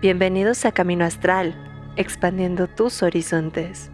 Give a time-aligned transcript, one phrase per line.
[0.00, 1.56] Bienvenidos a Camino Astral,
[1.96, 3.90] expandiendo tus horizontes.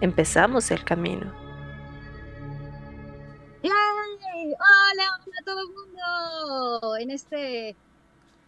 [0.00, 1.32] Empezamos el camino.
[3.62, 3.72] ¡Hola,
[4.42, 6.96] hola a todo el mundo!
[6.96, 7.76] En este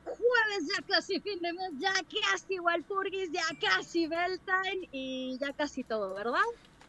[0.03, 1.93] jueves ya casi fin de mes, ya
[2.29, 6.41] casi Walpurgis, ya casi Beltane y ya casi todo, ¿verdad?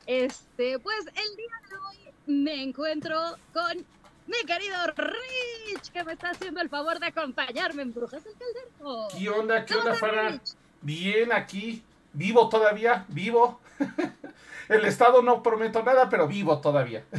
[0.08, 3.86] Este, pues el día de hoy me encuentro con
[4.32, 9.08] mi querido Rich, que me está haciendo el favor de acompañarme en Brujas del Caldero.
[9.18, 9.66] ¿Qué onda?
[9.66, 10.42] ¿Qué ¿Cómo onda, Fara?
[10.82, 11.84] Bien, aquí.
[12.14, 13.60] Vivo todavía, vivo.
[14.70, 17.06] El estado no prometo nada, pero vivo todavía.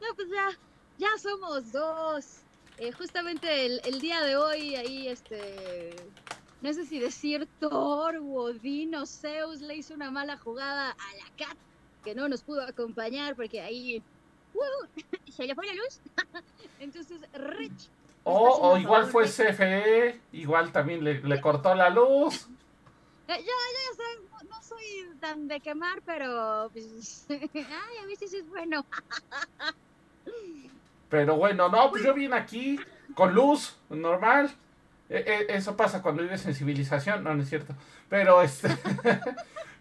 [0.00, 0.48] No, pues ya,
[0.98, 2.38] ya somos dos.
[2.78, 5.94] Eh, justamente el, el día de hoy, ahí, este.
[6.62, 11.16] No sé si decir Thor o Odín o Zeus le hizo una mala jugada a
[11.16, 11.56] la Cat,
[12.02, 14.02] que no nos pudo acompañar porque ahí.
[14.54, 15.02] ¡Uh!
[15.30, 16.00] se le fue la luz.
[16.80, 17.90] Entonces, Rich.
[18.24, 22.48] O, o igual fue CFE, igual también le, le cortó la luz.
[23.28, 26.68] Eh, yo, yo ya sé, no, no soy tan de quemar, pero.
[26.72, 28.84] Pues, ay, a veces es bueno.
[31.08, 32.78] Pero bueno, no, pues yo vine aquí
[33.14, 34.54] con luz, normal.
[35.08, 37.74] E- e- eso pasa cuando vives en civilización, no, no es cierto.
[38.08, 38.68] Pero este.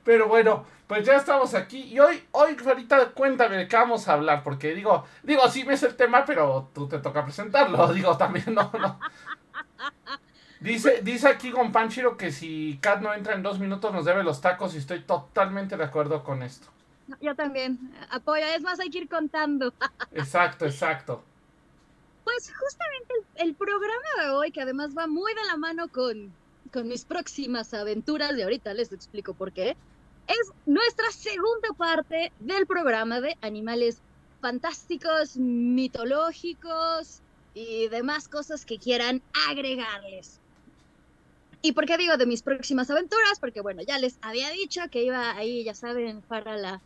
[0.03, 1.83] Pero bueno, pues ya estamos aquí.
[1.83, 4.43] Y hoy, hoy, ahorita cuéntame de qué vamos a hablar.
[4.43, 7.93] Porque digo, digo, sí me es el tema, pero tú te toca presentarlo.
[7.93, 8.99] Digo, también no, no.
[10.59, 14.23] Dice, dice aquí con Panchiro que si Kat no entra en dos minutos nos debe
[14.23, 16.67] los tacos y estoy totalmente de acuerdo con esto.
[17.21, 17.93] Yo también.
[18.09, 19.73] Apoya, es más, hay que ir contando.
[20.11, 21.23] Exacto, exacto.
[22.23, 26.31] Pues justamente el, el programa de hoy, que además va muy de la mano con,
[26.71, 29.75] con mis próximas aventuras, y ahorita les explico por qué,
[30.27, 33.99] es nuestra segunda parte del programa de animales
[34.41, 37.21] fantásticos, mitológicos
[37.53, 40.39] y demás cosas que quieran agregarles.
[41.61, 43.39] ¿Y por qué digo de mis próximas aventuras?
[43.39, 46.79] Porque bueno, ya les había dicho que iba ahí, ya saben, para la,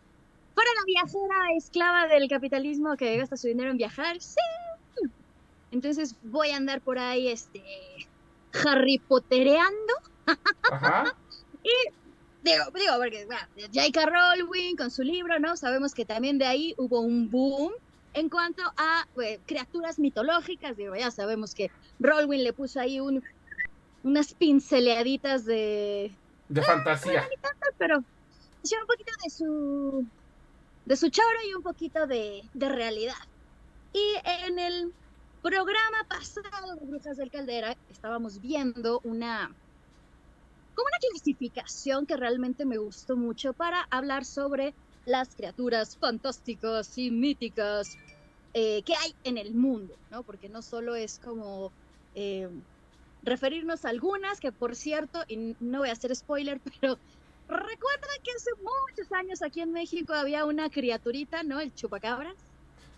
[0.55, 4.19] para la viajera esclava del capitalismo que gasta su dinero en viajar.
[4.19, 4.39] Sí,
[5.71, 7.61] entonces voy a andar por ahí, este,
[8.65, 9.93] Harry Pottereando.
[10.71, 11.15] Ajá.
[12.43, 13.41] Digo, digo, porque bueno,
[13.73, 14.05] J.K.
[14.05, 15.55] Rowling con su libro, ¿no?
[15.55, 17.71] Sabemos que también de ahí hubo un boom
[18.13, 20.75] en cuanto a pues, criaturas mitológicas.
[20.75, 21.71] Digo, ya sabemos que
[22.01, 23.23] Rowling le puso ahí un,
[24.03, 26.11] unas pinceleaditas de,
[26.49, 27.25] De fantasía.
[27.77, 28.03] pero
[28.61, 30.05] sí, un poquito de su
[30.85, 33.15] de su choro y un poquito de, de realidad.
[33.93, 34.93] Y en el
[35.43, 39.53] programa pasado de Brujas del Caldera estábamos viendo una
[40.73, 47.11] como una clasificación que realmente me gustó mucho para hablar sobre las criaturas fantásticas y
[47.11, 47.99] míticas
[48.53, 50.23] eh, que hay en el mundo, ¿no?
[50.23, 51.75] Porque no solo es como
[52.13, 52.49] eh,
[53.21, 56.99] referirnos a algunas, que por cierto, y no voy a hacer spoiler, pero
[57.47, 61.59] recuerda que hace muchos años aquí en México había una criaturita, ¿no?
[61.61, 62.53] El chupacabras,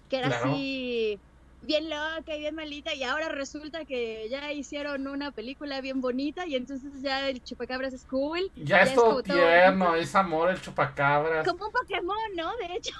[0.09, 0.29] que era Claro.
[0.29, 1.21] así
[1.65, 6.45] bien loca y bien malita, y ahora resulta que ya hicieron una película bien bonita,
[6.45, 8.51] y entonces ya el chupacabras es cool.
[8.55, 11.47] Ya es es todo tierno, es amor el chupacabras.
[11.47, 12.55] Como un Pokémon, ¿no?
[12.57, 12.95] De hecho.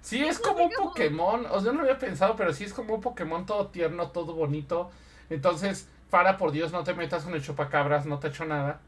[0.00, 1.46] Sí, es como un Pokémon.
[1.46, 4.10] O sea, yo no lo había pensado, pero sí es como un Pokémon todo tierno,
[4.10, 4.90] todo bonito.
[5.28, 8.80] Entonces, Fara, por Dios, no te metas con el chupacabras, no te he hecho nada.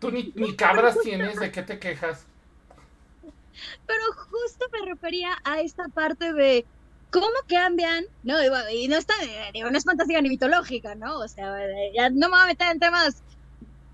[0.00, 2.26] Tú ni, ni cabras tienes, ¿de qué te quejas?
[3.86, 6.64] Pero justo me refería a esta parte de
[7.10, 8.34] cómo cambian, ¿no?
[8.34, 9.14] Bueno, y no está,
[9.52, 11.18] digo, no es fantástica ni mitológica, ¿no?
[11.18, 11.54] O sea,
[11.94, 13.22] ya no me voy a meter en temas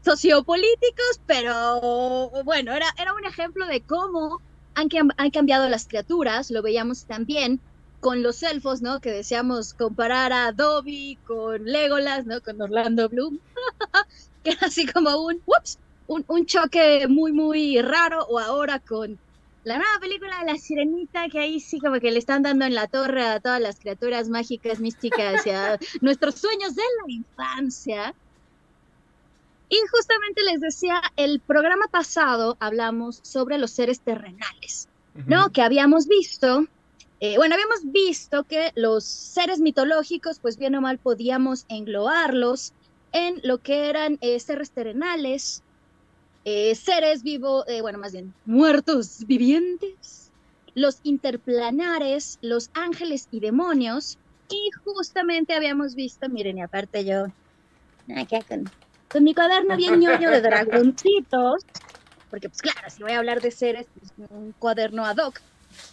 [0.05, 4.41] sociopolíticos, pero bueno, era, era un ejemplo de cómo
[4.75, 7.61] han, han cambiado las criaturas, lo veíamos también
[8.01, 9.01] con los elfos, ¿no?
[9.01, 12.43] Que deseamos comparar a Dobby con Legolas, ¿no?
[12.43, 13.39] Con Orlando Bloom,
[14.45, 19.19] que era así como un, ups, un, un choque muy, muy raro, o ahora con
[19.65, 22.75] la nueva película de la sirenita, que ahí sí como que le están dando en
[22.75, 28.15] la torre a todas las criaturas mágicas, místicas y a nuestros sueños de la infancia.
[29.71, 34.89] Y justamente les decía, el programa pasado hablamos sobre los seres terrenales,
[35.27, 35.51] ¿no?
[35.51, 36.67] Que habíamos visto,
[37.21, 42.75] eh, bueno, habíamos visto que los seres mitológicos, pues bien o mal, podíamos englobarlos
[43.13, 45.63] en lo que eran eh, seres terrenales,
[46.45, 50.33] eh, seres vivos, eh, bueno, más bien muertos vivientes,
[50.75, 54.19] los interplanares, los ángeles y demonios.
[54.51, 57.27] Y justamente habíamos visto, miren, y aparte yo,
[58.15, 58.65] acá con,
[59.09, 61.63] con mi cuaderno bien ñoño de dragoncitos,
[62.29, 65.41] porque pues claro, si voy a hablar de seres, pues, un cuaderno ad hoc.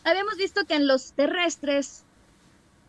[0.03, 2.03] Habíamos visto que en los terrestres,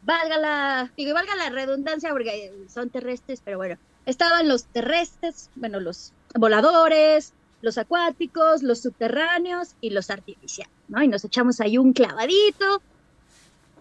[0.00, 5.79] valga la, digo, valga la redundancia porque son terrestres, pero bueno, Estaban los terrestres, bueno,
[5.79, 11.03] los voladores, los acuáticos, los subterráneos y los artificiales, ¿no?
[11.03, 12.82] Y nos echamos ahí un clavadito,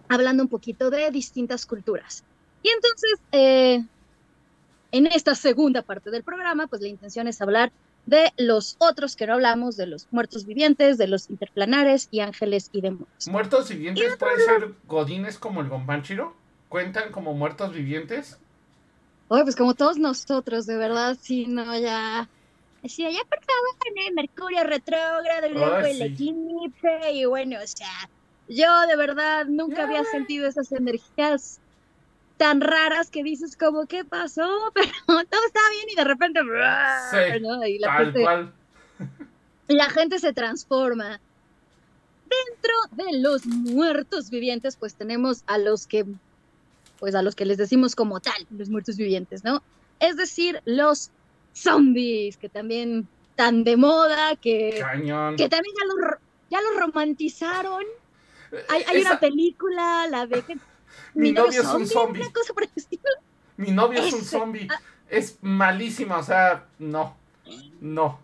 [0.08, 2.24] hablando un poquito de distintas culturas.
[2.62, 3.84] Y entonces, eh,
[4.92, 7.72] en esta segunda parte del programa, pues la intención es hablar
[8.06, 12.70] de los otros que no hablamos, de los muertos vivientes, de los interplanares y ángeles
[12.72, 13.28] y demonios.
[13.28, 16.34] ¿Muertos vivientes pueden ser godines como el Gombanchiro?
[16.68, 18.38] ¿Cuentan como muertos vivientes?
[19.28, 22.28] Oye, pues como todos nosotros, de verdad, sí, no, ya
[22.82, 23.72] Decía, ya por favor.
[24.14, 28.08] Mercurio retrógrado, luego el eclipse, y bueno, o sea,
[28.48, 31.60] yo de verdad nunca había sentido esas energías
[32.36, 34.48] tan raras que dices como, ¿qué pasó?
[34.74, 37.64] Pero todo estaba bien y de repente, sí, ¿no?
[37.64, 38.52] y la gente, cual.
[39.68, 41.20] La gente se transforma.
[42.28, 46.04] Dentro de los muertos vivientes, pues tenemos a los que,
[46.98, 49.62] pues a los que les decimos como tal, los muertos vivientes, ¿no?
[50.00, 51.10] Es decir, los
[51.52, 54.82] zombies, que también tan de moda, que,
[55.36, 56.18] que también ya lo,
[56.50, 57.84] ya lo romantizaron.
[58.68, 60.44] Hay, hay una película, la de...
[61.14, 62.22] Mi, novio, es un zombie.
[63.56, 64.68] Mi novio es un zombie.
[64.70, 64.80] Ah.
[65.08, 67.16] Es malísima, o sea, no,
[67.80, 68.18] no.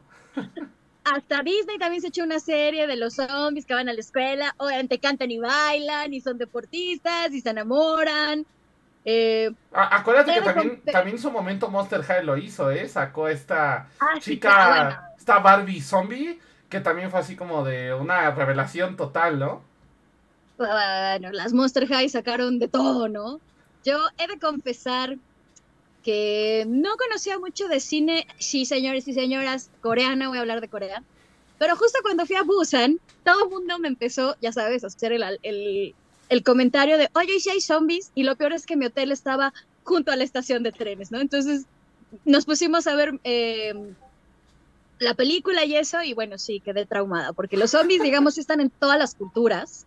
[1.04, 4.54] Hasta Disney también se echó una serie de los zombies que van a la escuela,
[4.58, 8.46] obviamente cantan y bailan, y son deportistas, y se enamoran.
[9.10, 12.86] Eh, acuérdate que también, también su momento Monster High lo hizo, ¿eh?
[12.90, 16.38] Sacó esta ah, chica, esta Barbie zombie,
[16.68, 19.62] que también fue así como de una revelación total, ¿no?
[20.58, 23.40] Bueno, las Monster High sacaron de todo, ¿no?
[23.82, 25.16] Yo he de confesar
[26.04, 30.68] que no conocía mucho de cine, sí, señores y señoras, coreana, voy a hablar de
[30.68, 31.02] Corea.
[31.58, 35.12] Pero justo cuando fui a Busan, todo el mundo me empezó, ya sabes, a hacer
[35.12, 35.94] el, el
[36.28, 38.10] el comentario de, oye, ¿y si hay zombies?
[38.14, 39.52] Y lo peor es que mi hotel estaba
[39.84, 41.20] junto a la estación de trenes, ¿no?
[41.20, 41.64] Entonces
[42.24, 43.74] nos pusimos a ver eh,
[44.98, 48.70] la película y eso, y bueno, sí, quedé traumada, porque los zombies, digamos, están en
[48.70, 49.86] todas las culturas,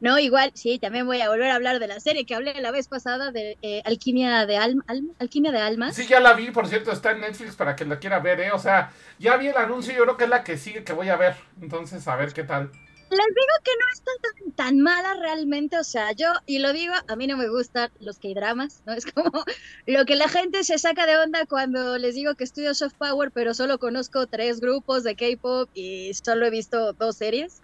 [0.00, 0.18] ¿no?
[0.18, 2.88] Igual, sí, también voy a volver a hablar de la serie que hablé la vez
[2.88, 4.84] pasada de eh, Alquimia de Alma,
[5.18, 5.94] Alquimia de Almas.
[5.94, 8.52] Sí, ya la vi, por cierto, está en Netflix para quien la quiera ver, ¿eh?
[8.52, 11.08] O sea, ya vi el anuncio, yo creo que es la que sigue que voy
[11.08, 12.70] a ver, entonces a ver qué tal
[13.16, 16.94] les digo que no es tan, tan, mala realmente, o sea, yo, y lo digo,
[17.08, 18.92] a mí no me gustan los K-dramas, ¿no?
[18.92, 19.44] Es como
[19.86, 23.30] lo que la gente se saca de onda cuando les digo que estudio soft power,
[23.30, 27.60] pero solo conozco tres grupos de K-pop y solo he visto dos series.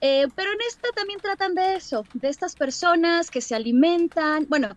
[0.00, 4.76] Eh, pero en esta también tratan de eso, de estas personas que se alimentan, bueno,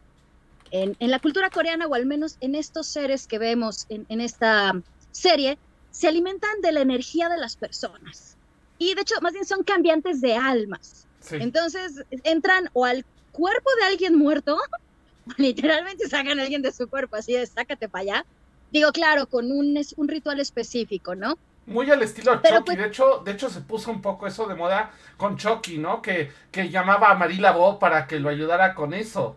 [0.71, 4.21] en, en, la cultura coreana o al menos en estos seres que vemos en, en
[4.21, 4.73] esta
[5.11, 5.57] serie,
[5.91, 8.36] se alimentan de la energía de las personas.
[8.79, 11.07] Y de hecho, más bien son cambiantes de almas.
[11.31, 14.55] Entonces entran o al cuerpo de alguien muerto,
[15.27, 18.25] o literalmente sacan a alguien de su cuerpo, así de sácate para allá.
[18.71, 21.37] Digo, claro, con un, un ritual específico, ¿no?
[21.65, 22.61] Muy al estilo Chucky.
[22.65, 26.01] Pues de, hecho, de hecho, se puso un poco eso de moda con Chucky, ¿no?
[26.01, 29.35] Que, que llamaba a Marila Bo para que lo ayudara con eso.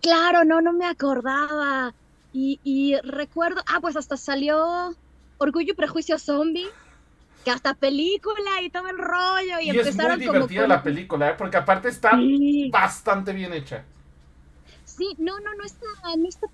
[0.00, 1.92] Claro, no, no me acordaba.
[2.32, 4.94] Y, y recuerdo, ah, pues hasta salió
[5.38, 6.68] Orgullo y Prejuicio Zombie
[7.44, 9.60] que hasta película y todo el rollo.
[9.60, 11.34] Y, empezaron es muy divertida la película, ¿eh?
[11.36, 12.12] porque aparte está
[12.70, 13.84] bastante bien hecha.
[14.84, 16.46] Sí, no, no, no está, no está,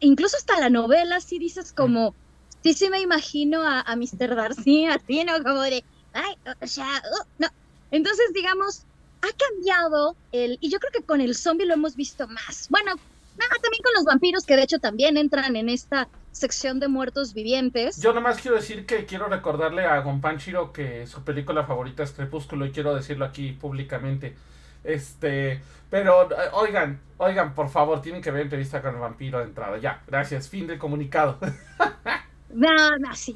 [0.00, 2.14] incluso hasta la novela, sí dices como,
[2.62, 4.34] sí, sí me imagino a, a Mr.
[4.34, 5.42] Darcy, así, ¿no?
[5.42, 7.48] Como de, ay, o sea, uh, no.
[7.90, 8.84] Entonces, digamos,
[9.22, 12.68] ha cambiado el, y yo creo que con el zombie lo hemos visto más.
[12.68, 12.94] Bueno,
[13.36, 17.34] nada, también con los vampiros, que de hecho también entran en esta sección de muertos
[17.34, 18.00] vivientes.
[18.00, 22.66] Yo nomás quiero decir que quiero recordarle a Gonpanchiro que su película favorita es Crepúsculo
[22.66, 24.36] y quiero decirlo aquí públicamente.
[24.82, 29.78] Este, pero oigan, oigan, por favor, tienen que ver entrevista con el vampiro de entrada.
[29.78, 31.38] Ya, gracias, fin del comunicado.
[32.52, 33.34] no, no, sí,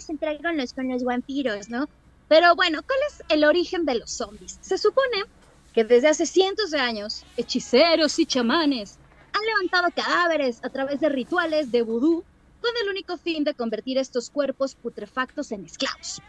[0.00, 1.88] se entrar con los, con los vampiros, ¿no?
[2.28, 4.58] Pero bueno, ¿cuál es el origen de los zombies?
[4.60, 5.24] Se supone
[5.72, 8.98] que desde hace cientos de años, hechiceros y chamanes
[9.38, 12.24] han levantado cadáveres a través de rituales de vudú
[12.60, 16.20] con el único fin de convertir estos cuerpos putrefactos en esclavos.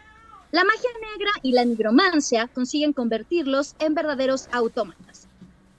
[0.52, 5.28] La magia negra y la nigromancia consiguen convertirlos en verdaderos autómatas,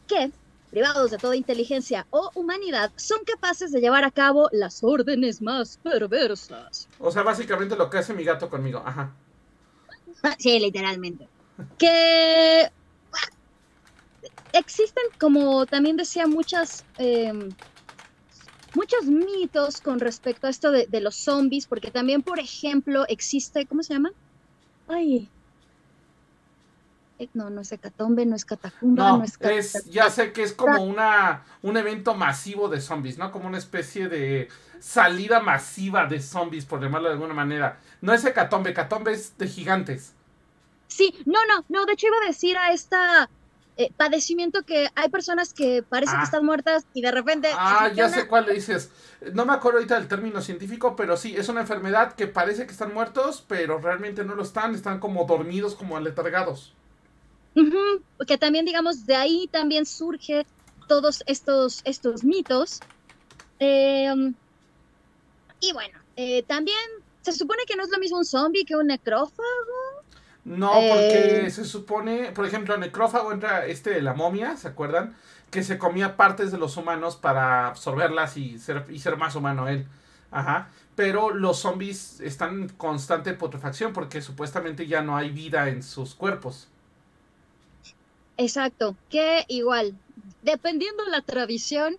[0.08, 0.32] que,
[0.70, 5.78] privados de toda inteligencia o humanidad, son capaces de llevar a cabo las órdenes más
[5.78, 6.88] perversas.
[7.00, 9.12] O sea, básicamente lo que hace mi gato conmigo, ajá.
[10.38, 11.28] Sí, literalmente.
[11.78, 12.72] Que
[14.53, 17.50] existen, como también decía, muchas, em,
[18.74, 23.84] muchos mitos con respecto a esto de, los zombies, porque también, por ejemplo, existe, ¿cómo
[23.84, 24.12] se llama?
[24.88, 25.29] Ay.
[27.20, 30.43] eh, no, no es hecatombe, no es catacumba, no, no es, es, ya sé que
[30.43, 33.31] es como una un evento masivo de zombies, ¿no?
[33.31, 37.79] Como una especie de salida masiva de zombies, por llamarlo de alguna manera.
[38.01, 40.13] No es hecatombe, hecatombe es de gigantes.
[40.88, 43.29] Sí, no, no, no, de hecho iba a decir a esta
[43.82, 46.26] eh, padecimiento que hay personas que parecen que ah.
[46.26, 47.50] están muertas y de repente...
[47.56, 48.92] Ah, ya sé cuál le dices.
[49.34, 52.72] No me acuerdo ahorita del término científico, pero sí, es una enfermedad que parece que
[52.74, 56.74] están muertos, pero realmente no lo están, están como dormidos, como aletargados.
[58.28, 60.46] Que también, digamos, de ahí también surge
[60.88, 62.82] todos estos, estos mitos.
[63.58, 64.36] Em,
[65.60, 66.78] y bueno, eh, también
[67.22, 69.90] se supone que no es lo mismo un zombie que un necrófago.
[70.43, 75.15] No, porque eh, se supone, por ejemplo, necrófago entra este la momia, ¿se acuerdan?
[75.51, 79.67] Que se comía partes de los humanos para absorberlas y ser, y ser más humano
[79.67, 79.86] él.
[80.31, 80.69] Ajá.
[80.95, 86.15] Pero los zombies están en constante putrefacción porque supuestamente ya no hay vida en sus
[86.15, 86.67] cuerpos.
[88.38, 89.93] Exacto, que igual,
[90.41, 91.98] dependiendo de la tradición,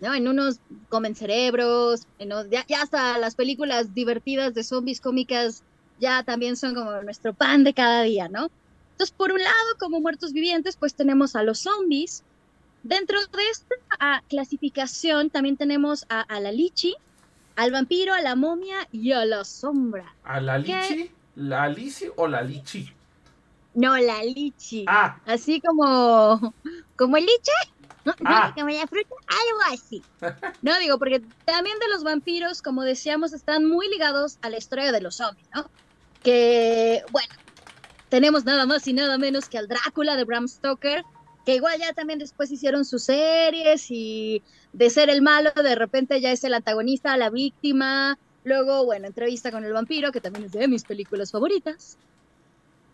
[0.00, 0.14] ¿no?
[0.14, 5.62] En unos comen cerebros, en, ya, ya hasta las películas divertidas de zombies cómicas
[6.00, 8.50] ya también son como nuestro pan de cada día, ¿no?
[8.92, 12.24] Entonces, por un lado, como muertos vivientes, pues tenemos a los zombies.
[12.82, 16.94] Dentro de esta ah, clasificación también tenemos a, la lichi,
[17.56, 20.14] al vampiro, a la momia y a la sombra.
[20.24, 21.10] ¿A la lichi?
[21.36, 22.92] ¿La lichi o la lichi?
[23.74, 24.84] No, la lichi.
[24.88, 25.18] Ah.
[25.26, 26.54] Así como,
[26.96, 27.52] como el liche,
[28.24, 28.52] ah.
[28.54, 30.02] como la fruta, algo así.
[30.62, 34.92] No digo, porque también de los vampiros, como decíamos, están muy ligados a la historia
[34.92, 35.70] de los zombies, ¿no?
[36.22, 37.32] Que, bueno,
[38.08, 41.04] tenemos nada más y nada menos que al Drácula de Bram Stoker,
[41.46, 46.20] que igual ya también después hicieron sus series y de ser el malo, de repente
[46.20, 48.18] ya es el antagonista, la víctima.
[48.44, 51.98] Luego, bueno, entrevista con el vampiro, que también es de mis películas favoritas.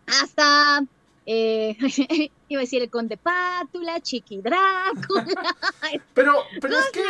[0.05, 0.85] Hasta,
[1.27, 1.77] eh,
[2.47, 5.55] iba a decir el Conde Pátula, Chiqui Drácula.
[6.13, 7.03] pero, pero es que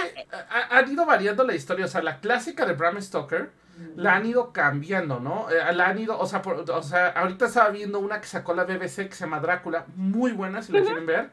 [0.49, 1.85] ha, ha, ido variando la historia.
[1.85, 3.51] O sea, la clásica de Bram Stoker
[3.95, 5.49] la han ido cambiando, ¿no?
[5.49, 8.63] Eh, la han ido, o sea, o sea, ahorita estaba viendo una que sacó la
[8.63, 11.31] BBC que se llama Drácula, muy buena si la quieren ver.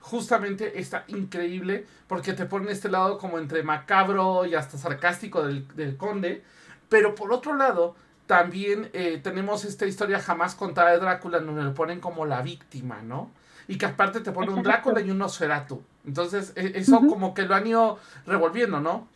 [0.00, 5.96] Justamente está increíble porque te pone este lado como entre macabro y hasta sarcástico del,
[5.96, 6.42] conde.
[6.88, 7.94] Pero por otro lado,
[8.32, 13.02] también eh, tenemos esta historia jamás contada de Drácula donde lo ponen como la víctima,
[13.02, 13.30] ¿no?
[13.68, 15.82] Y que aparte te pone un Drácula y un Nosferatu.
[16.06, 19.06] Entonces, e, eso como que lo han ido revolviendo, ¿no?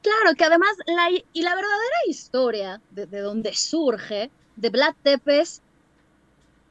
[0.00, 5.60] Claro, que además, la, y la verdadera historia de, de donde surge, de Vlad Tepes,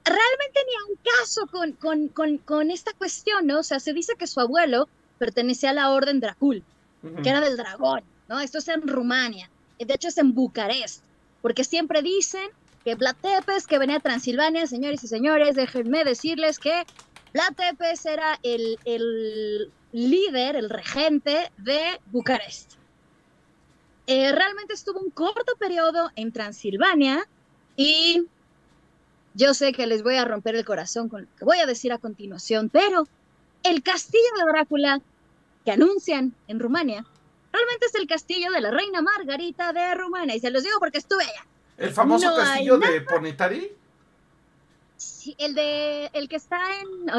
[0.03, 3.59] realmente ni a un caso con, con, con, con, esta cuestión, ¿no?
[3.59, 6.63] O sea, se dice que su abuelo pertenecía a la Orden Dracul,
[7.21, 8.39] que era del dragón, ¿no?
[8.39, 9.51] Esto es en Rumania,
[9.85, 11.03] de hecho es en Bucarest,
[11.41, 12.49] porque siempre dicen
[12.83, 16.85] que Vlad Tepes, que venía a Transilvania, señores y señores, déjenme decirles que
[17.33, 17.53] Vlad
[18.05, 22.73] era el, el líder, el regente de Bucarest.
[24.07, 27.27] Eh, realmente estuvo un corto periodo en Transilvania
[27.75, 28.25] y
[29.35, 31.93] yo sé que les voy a romper el corazón con lo que voy a decir
[31.93, 33.07] a continuación, pero
[33.63, 35.01] el castillo de Drácula
[35.63, 37.05] que anuncian en Rumania
[37.51, 40.97] realmente es el castillo de la reina Margarita de Rumania y se los digo porque
[40.97, 41.45] estuve allá.
[41.77, 43.71] ¿El famoso castillo de Ponetari?
[44.97, 47.09] Sí, el de el que está en,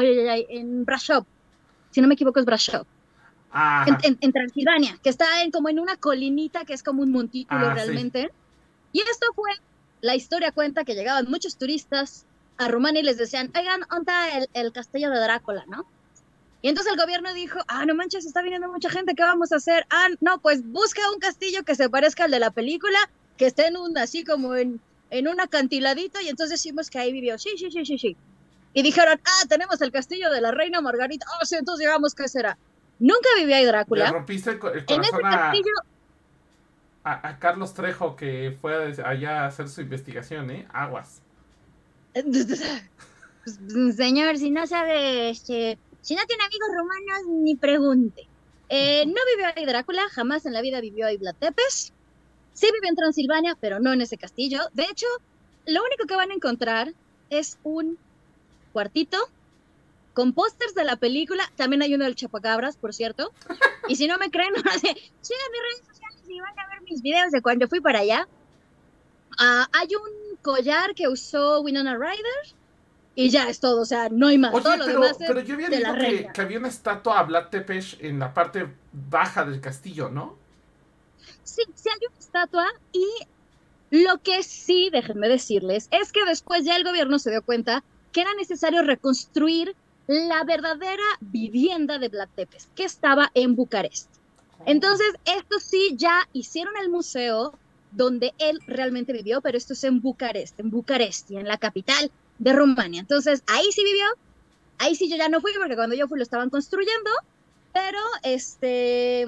[0.49, 1.25] en Brashov.
[1.89, 2.85] Si no me equivoco es Brashov.
[3.53, 7.73] En, Transilvania, que está en, como en una colinita que es como un montículo ah,
[7.73, 8.31] realmente.
[8.93, 9.51] Y esto fue,
[9.99, 12.25] la historia cuenta que llegaban muchos turistas
[12.57, 15.85] a Rumania y les decían, oigan, ¿dónde el, el castillo de Drácula, no?
[16.61, 19.55] Y entonces el gobierno dijo, ah, no manches, está viniendo mucha gente, ¿qué vamos a
[19.55, 19.85] hacer?
[19.89, 22.99] Ah, no, pues busca un castillo que se parezca al de la película,
[23.37, 27.11] que esté en un, así como en, en un acantiladito, y entonces decimos que ahí
[27.11, 28.17] vivió, sí, sí, sí, sí, sí.
[28.73, 32.27] Y dijeron, ah, tenemos el castillo de la reina Margarita, oh, sí, entonces digamos, ¿qué
[32.27, 32.57] será?
[32.99, 34.05] Nunca vivió ahí Drácula.
[34.05, 35.25] Le rompiste el, corazón
[37.03, 40.67] a, a, Carlos Trejo que fue allá a hacer su investigación, ¿eh?
[40.71, 41.23] Aguas.
[43.95, 48.27] Señor, si no sabe, este, si no tiene amigos romanos, ni pregunte.
[48.69, 51.93] Eh, no vivió ahí Drácula, jamás en la vida vivió ahí Tepes.
[52.53, 54.61] Sí vivió en Transilvania, pero no en ese castillo.
[54.73, 55.07] De hecho,
[55.65, 56.93] lo único que van a encontrar
[57.29, 57.97] es un
[58.73, 59.17] cuartito
[60.13, 61.43] con pósters de la película.
[61.55, 63.31] También hay uno del Chapacabras, por cierto.
[63.87, 67.31] Y si no me creen, sigan mis redes sociales y van a ver mis videos
[67.31, 68.27] de cuando fui para allá.
[69.39, 72.55] Ah, hay un collar que usó Winona Ryder
[73.15, 74.51] y ya es todo, o sea, no hay más.
[74.51, 77.97] todo lo demás pero yo había visto que, que, había una estatua a Vlad Tepes
[77.99, 80.37] en la parte baja del castillo, ¿no?
[81.43, 83.05] Sí, sí hay una estatua y
[83.91, 88.21] lo que sí, déjenme decirles, es que después ya el gobierno se dio cuenta que
[88.21, 89.75] era necesario reconstruir
[90.07, 94.09] la verdadera vivienda de Vlad Tepes, que estaba en Bucarest.
[94.65, 97.53] Entonces, esto sí, ya hicieron el museo
[97.91, 102.53] donde él realmente vivió, pero esto es en Bucarest, en Bucarest, en la capital de
[102.53, 102.99] Rumania.
[102.99, 104.05] Entonces, ahí sí vivió,
[104.79, 107.09] ahí sí yo ya no fui, porque cuando yo fui lo estaban construyendo,
[107.71, 109.27] pero este,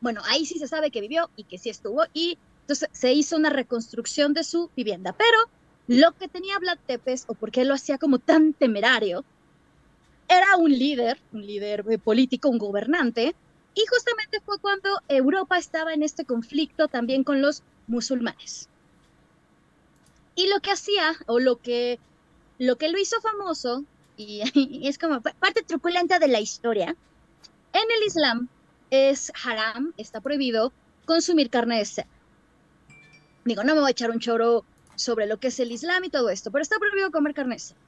[0.00, 3.36] bueno, ahí sí se sabe que vivió y que sí estuvo, y entonces se hizo
[3.36, 5.36] una reconstrucción de su vivienda, pero
[5.86, 9.22] lo que tenía Vlad Tepes, o por qué lo hacía como tan temerario,
[10.28, 13.34] era un líder, un líder eh, político, un gobernante,
[13.74, 18.70] y justamente fue cuando Europa estaba en este conflicto también con los musulmanes.
[20.34, 21.98] Y lo que hacía, o lo que,
[22.58, 23.84] lo que lo hizo famoso,
[24.16, 24.40] y,
[24.86, 26.96] es como parte truculenta de la historia,
[27.72, 28.48] en el Islam
[28.90, 30.72] es haram, está prohibido
[31.06, 32.10] consumir carne de cerdo.
[33.44, 36.10] Digo, no me voy a echar un choro sobre lo que es el Islam y
[36.10, 37.80] todo esto, pero está prohibido comer carne de cerdo.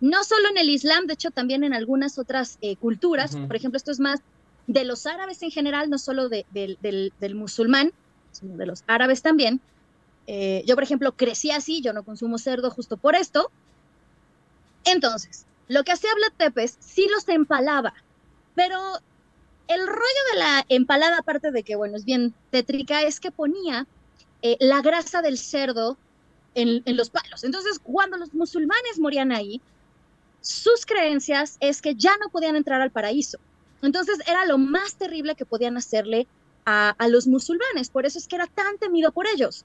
[0.00, 3.76] No solo en el Islam, de hecho también en algunas otras eh, culturas, por ejemplo,
[3.76, 4.20] esto es más
[4.66, 7.92] de los árabes en general, no solo del, del, musulmán,
[8.32, 9.60] sino de los árabes también.
[10.26, 13.50] Eh, yo, por ejemplo, crecí así, yo no consumo cerdo justo por esto.
[14.84, 17.94] Entonces, lo que hacía Vlad Tepes sí los empalaba,
[18.54, 18.78] pero
[19.68, 23.86] el rollo de la empalada, aparte de que, bueno, es bien tétrica, es que ponía
[24.42, 25.96] eh, la grasa del cerdo
[26.54, 27.44] en, en, los palos.
[27.44, 29.60] Entonces, cuando los musulmanes morían ahí,
[30.40, 33.38] sus creencias es que ya no podían entrar al paraíso.
[33.82, 36.26] Entonces era lo más terrible que podían hacerle
[36.64, 37.90] a, los musulmanes.
[37.90, 39.64] Por eso es que era tan temido por ellos.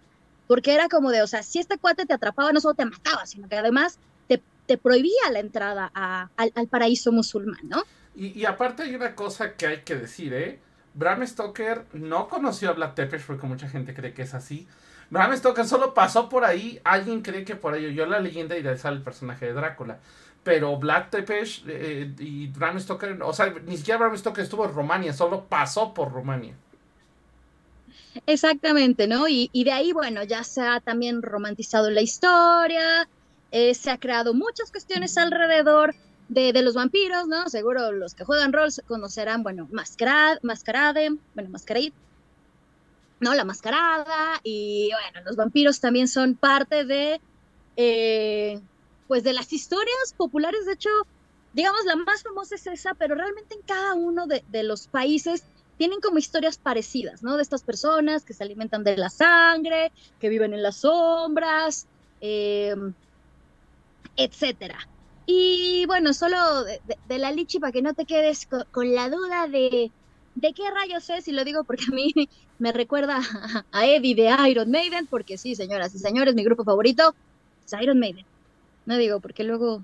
[0.51, 3.25] Porque era como de, o sea, si este cuate te atrapaba, no solo te mataba,
[3.25, 5.89] sino que además te, prohibía la entrada
[6.35, 7.83] al, paraíso musulmán, ¿no?
[8.17, 10.59] Y, aparte hay una cosa que hay que decir, ¿eh?
[10.93, 14.67] Bram Stoker no conoció a Vlad Tepes porque mucha gente cree que es así.
[15.09, 18.61] Bram Stoker solo pasó por ahí, alguien cree que por ahí oyó la leyenda y
[18.61, 19.99] de sale el personaje de Drácula
[20.43, 24.73] pero Black Tepes eh, y Bram Stoker, o sea, ni siquiera Bram Stoker estuvo en
[24.73, 26.55] Rumania, solo pasó por Rumania.
[28.25, 29.27] Exactamente, ¿no?
[29.27, 33.07] Y, de ahí, bueno, ya se ha también romantizado la historia,
[33.51, 35.95] eh, se ha creado muchas cuestiones alrededor
[36.27, 37.49] de, los vampiros, ¿no?
[37.49, 41.93] Seguro los que juegan rol conocerán, bueno, Mascarade, Mascarade, bueno, Mascarade,
[43.19, 43.35] ¿no?
[43.35, 47.21] La mascarada, y bueno, los vampiros también son parte de,
[47.77, 48.59] eh,
[49.07, 50.89] pues de las historias populares, de hecho,
[51.53, 55.43] digamos, la más famosa es esa, pero realmente en cada uno de, los países
[55.81, 57.37] tienen como historias parecidas, ¿no?
[57.37, 61.87] De estas personas que se alimentan de la sangre, que viven en las sombras,
[62.21, 62.75] eh,
[64.15, 64.87] etcétera.
[65.25, 69.89] Y bueno, solo de, la lichi para que no te quedes con, la duda de,
[70.35, 72.13] de qué rayos es, y lo digo porque a mí
[72.59, 73.19] me recuerda
[73.71, 77.15] a Eddie de Iron Maiden, porque sí, señoras y señores, mi grupo favorito
[77.65, 78.27] es Iron Maiden.
[78.85, 79.83] No digo, porque luego,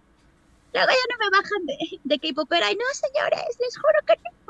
[0.74, 2.72] luego ya no me bajan de, de K-Popera.
[2.72, 4.47] Y no, señores, les juro que no.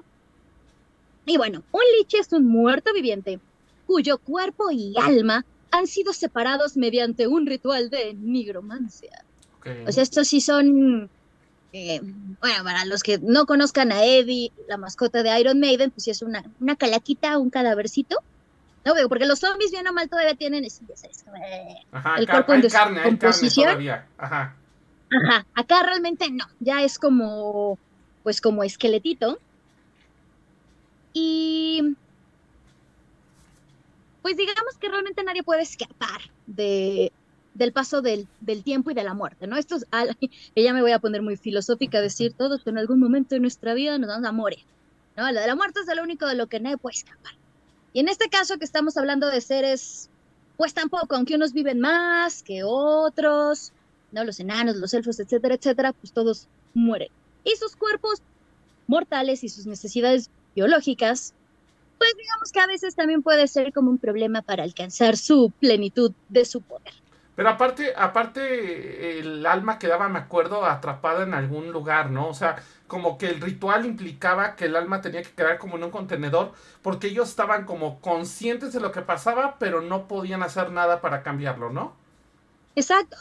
[1.27, 3.39] Y bueno, un liche es un muerto viviente
[3.85, 9.23] cuyo cuerpo y alma han sido separados mediante un ritual de nigromancia.
[9.85, 11.09] O sea, estos sí son,
[11.73, 11.99] eh,
[12.39, 16.11] bueno, para los que no conozcan a Eddie, la mascota de Iron Maiden, pues sí
[16.11, 18.17] es una, una calaquita, un cadavercito.
[18.85, 20.85] No veo, porque los zombies bien o mal todavía tienen ese,
[21.91, 24.07] Ajá, el cuerpo en carne, todavía.
[24.17, 24.55] Ajá.
[25.11, 27.77] Ajá, acá realmente no, ya es como,
[28.23, 29.39] pues como esqueletito.
[31.19, 31.95] Y
[34.21, 37.11] pues digamos que realmente nadie puede escapar de,
[37.55, 39.57] del paso del, del, tiempo y de la muerte, ¿no?
[39.57, 39.85] Esto es,
[40.55, 43.97] ya me voy a poner muy filosófica, decir todos en algún momento de nuestra vida
[43.97, 44.63] nos vamos a morir,
[45.15, 45.31] ¿no?
[45.31, 47.33] Lo de la muerte es lo único de lo que nadie puede escapar.
[47.93, 50.11] Y en este caso que estamos hablando de seres,
[50.55, 53.71] pues tampoco, aunque unos viven más que otros,
[54.11, 54.23] ¿no?
[54.23, 57.09] Los enanos, los elfos, etcétera, etcétera, pues todos mueren.
[57.43, 58.21] Y sus cuerpos
[58.85, 61.35] mortales y sus necesidades biológicas,
[61.99, 66.11] pues digamos que a veces también puede ser como un problema para alcanzar su plenitud
[66.29, 66.93] de su poder.
[67.35, 72.27] Pero aparte, aparte, el alma quedaba, me acuerdo, atrapada en algún lugar, ¿no?
[72.27, 72.55] O sea,
[72.87, 76.53] como que el ritual implicaba que el alma tenía que quedar como en un contenedor,
[76.81, 81.21] porque ellos estaban como conscientes de lo que pasaba, pero no podían hacer nada para
[81.21, 81.93] cambiarlo, ¿no?
[82.75, 83.17] Exacto.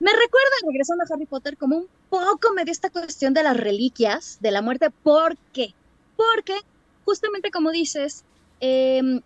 [0.00, 3.56] Me recuerda, regresando a Harry Potter, como un poco me dio esta cuestión de las
[3.56, 4.88] reliquias, de la muerte.
[4.90, 5.74] ¿Por qué?
[6.16, 6.58] Porque,
[7.04, 8.24] justamente como dices,
[8.60, 9.20] eh,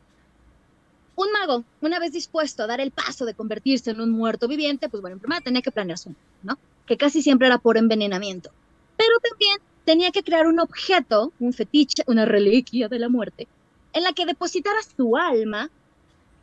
[1.19, 4.89] un mago, una vez dispuesto a dar el paso de convertirse en un muerto viviente,
[4.89, 6.59] pues bueno, primero tenía que planear su ¿no?
[6.87, 8.51] Que casi siempre era por envenenamiento.
[8.97, 13.49] Pero también tenía que crear un objeto, un fetiche, una reliquia de la muerte,
[13.93, 15.71] en la que depositara su alma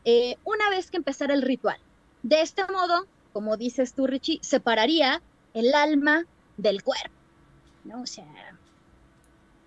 [0.04, 1.78] eh, una vez que empezara el ritual.
[2.22, 5.22] De este modo, como dices tú, Richie, separaría
[5.54, 6.26] el alma
[6.58, 7.16] del cuerpo,
[7.86, 8.02] ¿no?
[8.02, 8.26] O sea,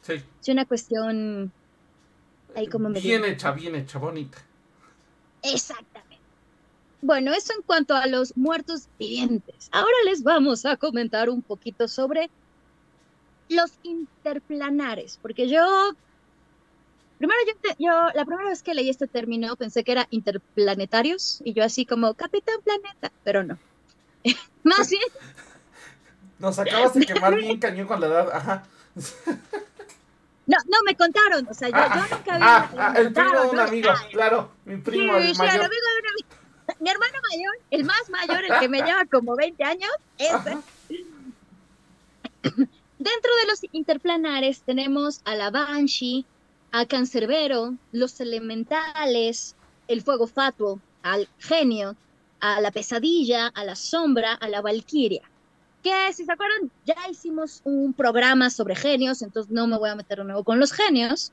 [0.09, 0.25] Sí.
[0.41, 1.53] es una cuestión
[2.55, 3.07] ahí como medio...
[3.07, 4.39] Bien hecha, bien hecha, bonita.
[5.43, 6.19] Exactamente.
[7.03, 9.69] Bueno, eso en cuanto a los muertos vivientes.
[9.71, 12.31] Ahora les vamos a comentar un poquito sobre
[13.51, 15.63] los interplanares, porque yo,
[17.19, 17.39] primero
[17.79, 21.85] yo, la primera vez que leí este término pensé que era interplanetarios y yo así
[21.85, 23.59] como Capitán Planeta, pero no.
[24.65, 25.03] Más bien,
[26.39, 28.31] Nos acabas de quemar bien cañón con la edad.
[28.33, 28.65] Ajá.
[30.49, 33.41] no, no me contaron, o sea, yo, Ah, yo nunca había ah, ah, el primo
[33.41, 34.51] de un amigo, claro.
[34.65, 35.65] Mi primo, Sí, el mayor.
[35.67, 36.29] amigo de un amigo.
[36.81, 40.59] Mi hermano mayor, el más mayor, el que me lleva como 20 años, ese.
[42.43, 46.25] Dentro de los interplanares tenemos a la Banshee,
[46.73, 49.55] a Cancerbero, los elementales,
[49.87, 51.95] el fuego fatuo, al genio,
[52.41, 55.23] a la pesadilla, a la sombra, a la valquiria.
[55.83, 59.95] Que si se acuerdan, ya hicimos un programa sobre genios, entonces no me voy a
[59.95, 61.33] meter de nuevo con los genios.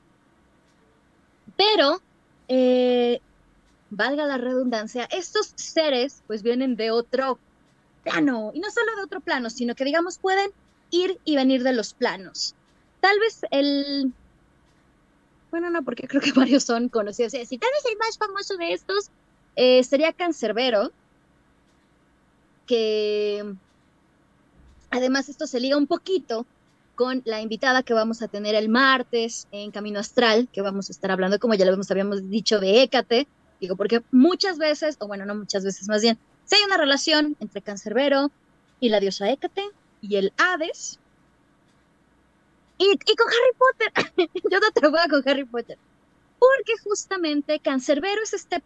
[1.56, 2.00] Pero,
[2.48, 3.20] eh,
[3.90, 7.38] valga la redundancia, estos seres pues vienen de otro
[8.02, 10.50] plano, y no solo de otro plano, sino que digamos pueden
[10.90, 12.54] ir y venir de los planos.
[13.00, 14.12] Tal vez el...
[15.50, 17.34] Bueno, no, porque creo que varios son conocidos.
[17.34, 19.10] Es decir, tal vez el más famoso de estos
[19.56, 20.92] eh, sería Cancerbero,
[22.66, 23.54] que
[24.90, 26.46] además esto se liga un poquito
[26.96, 30.92] con la invitada que vamos a tener el martes en Camino Astral, que vamos a
[30.92, 33.28] estar hablando, como ya lo habíamos, dicho, de Hécate.
[33.60, 37.36] Digo, porque muchas veces, o bueno, no muchas veces más bien, si hay una relación
[37.38, 38.30] entre Cancerbero
[38.80, 39.62] y la diosa Hécate
[40.00, 40.98] y el Hades.
[42.78, 44.30] Y, y con Harry Potter.
[44.50, 45.78] Yo no te voy a con Harry Potter.
[46.38, 48.62] Porque justamente Cancerbero es este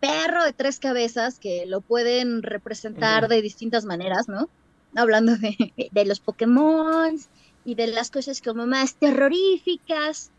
[0.00, 4.48] perro de tres cabezas que lo pueden representar de distintas maneras, ¿no?
[4.94, 7.16] Hablando de, los Pokémon
[7.64, 10.30] y de las cosas como más terroríficas.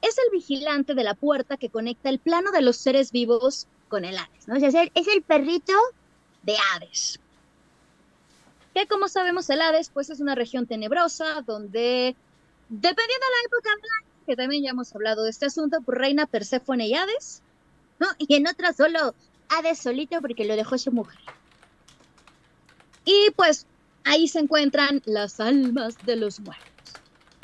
[0.00, 4.04] Es el vigilante de la puerta que conecta el plano de los seres vivos con
[4.04, 4.56] el Hades, ¿no?
[4.56, 5.74] Es el, perrito
[6.42, 7.20] de Hades.
[8.74, 12.16] Que como sabemos el Hades, pues es una región tenebrosa donde,
[12.68, 13.70] dependiendo de la época
[14.26, 17.42] que también ya hemos hablado de este asunto, pues reina Perséfone y Hades,
[17.98, 18.08] ¿no?
[18.18, 19.14] Y en otra solo
[19.48, 21.20] Hades solito porque lo dejó su mujer.
[23.04, 23.66] Y pues
[24.04, 26.66] ahí se encuentran las almas de los muertos.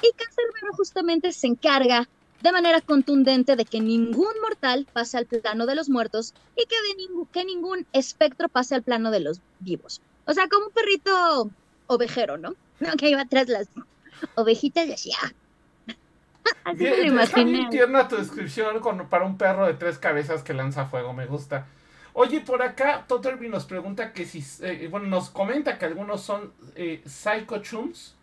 [0.02, 2.08] Y Cancerbero justamente se encarga
[2.40, 6.76] de manera contundente de que ningún mortal pase al plano de los muertos y que,
[6.88, 10.00] de ningún, que ningún espectro pase al plano de los vivos.
[10.24, 11.50] O sea, como un perrito
[11.88, 12.54] ovejero, ¿no?
[12.78, 13.66] No, que iba atrás las
[14.36, 15.16] ovejitas y decía.
[16.64, 17.70] Así me lo Bien, está bien imaginé.
[17.70, 21.66] tierna tu descripción con- para un perro de tres cabezas que lanza fuego, me gusta.
[22.22, 26.52] Oye, por acá Totterby nos pregunta que si, eh, bueno, nos comenta que algunos son
[26.74, 28.16] eh, psychochums,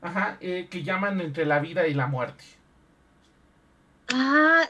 [0.00, 2.44] ajá, eh, que llaman entre la vida y la muerte.
[4.12, 4.68] Ah,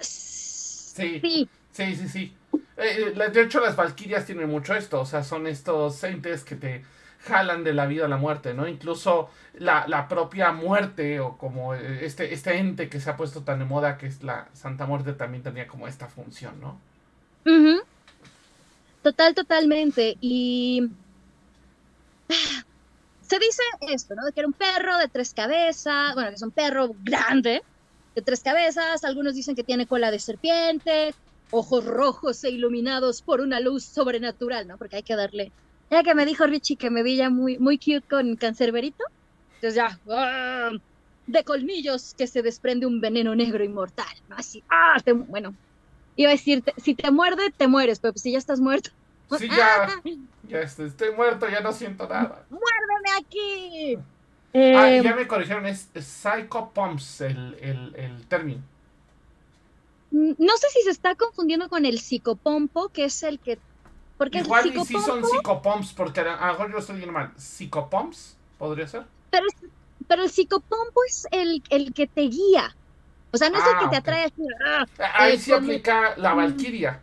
[0.95, 1.49] Sí, sí.
[1.71, 2.37] sí, sí, sí.
[2.77, 6.57] Eh, eh, de hecho, las valquirias tienen mucho esto, o sea, son estos entes que
[6.57, 6.85] te
[7.21, 8.67] jalan de la vida a la muerte, ¿no?
[8.69, 13.43] Incluso la, la propia muerte o como eh, este, este ente que se ha puesto
[13.45, 16.81] tan de moda que es la Santa Muerte también tenía como esta función, ¿no?
[17.47, 17.82] Ujú.
[19.03, 20.17] Total, totalmente.
[20.21, 20.89] Y
[23.21, 24.25] se dice esto, ¿no?
[24.25, 27.63] De que era un perro de tres cabezas, bueno, que es un perro grande,
[28.15, 31.15] de tres cabezas, algunos dicen que tiene cola de serpiente,
[31.51, 34.77] ojos rojos e iluminados por una luz sobrenatural, ¿no?
[34.77, 35.53] Porque hay que darle...
[35.91, 39.05] Ya que me dijo Richie que me veía muy, muy cute con cancerberito,
[39.57, 39.99] entonces ya...
[40.11, 40.71] ¡ah!
[41.27, 44.37] De colmillos que se desprende un veneno negro inmortal, ¿no?
[44.37, 45.55] Así, ah, bueno,
[46.17, 48.91] iba a decir, te- si te muerde, te mueres, pero pues si ya estás muerto,
[49.39, 50.03] Sí, ya, ¡ah!
[50.43, 52.47] ya este, estoy muerto, ya no siento nada.
[52.51, 53.97] ¡Muérdeme aquí!
[54.75, 58.63] Ah, Eh, ya me corrigieron, es psychopomps el, el, el término.
[60.11, 63.59] Mm, No sé si se está confundiendo con el psicopompo, que es el que.
[64.17, 67.33] Porque Igual el y sí son psicopomps, porque a lo mejor yo estoy bien mal.
[67.37, 68.39] ¿Psicopomps?
[68.59, 69.07] ¿Podría ser?
[69.31, 69.71] Pero, es-
[70.07, 72.77] pero el psicopompo es el, el que te guía.
[73.33, 74.01] O sea, no es el Ah, que te ok.
[74.03, 74.43] atrae así.
[74.67, 74.87] ¡ah!
[75.15, 77.01] Ahí Eh, sí como- aplica la valquiria.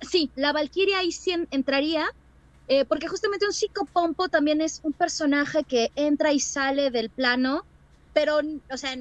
[0.00, 2.06] Sí, la Valquiria ahí sí en- entraría.
[2.72, 7.64] eh, porque justamente un psicopompo también es un personaje que entra y sale del plano,
[8.12, 8.38] pero,
[8.70, 8.94] o sea,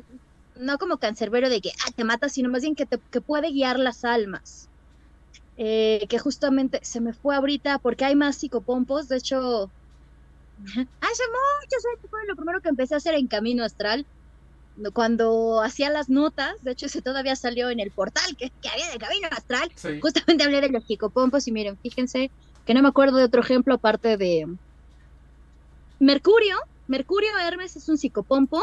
[0.56, 3.52] no como cancerbero de que ah, te mata, sino más bien que, te, que puede
[3.52, 4.68] guiar las almas.
[5.58, 9.08] Eh, que justamente se me fue ahorita porque hay más psicopompos.
[9.08, 9.70] De hecho,
[11.02, 14.04] hace muchos años fue lo primero que empecé a hacer en Camino Astral.
[14.94, 18.90] Cuando hacía las notas, de hecho, ese todavía salió en el portal que, que había
[18.90, 20.00] de Camino Astral Sí.
[20.02, 22.32] justamente hablé de los psicopompos y miren, fíjense
[22.66, 24.46] que no me acuerdo de otro ejemplo aparte de
[26.00, 26.56] Mercurio.
[26.88, 28.62] Mercurio Hermes es un psicopompo.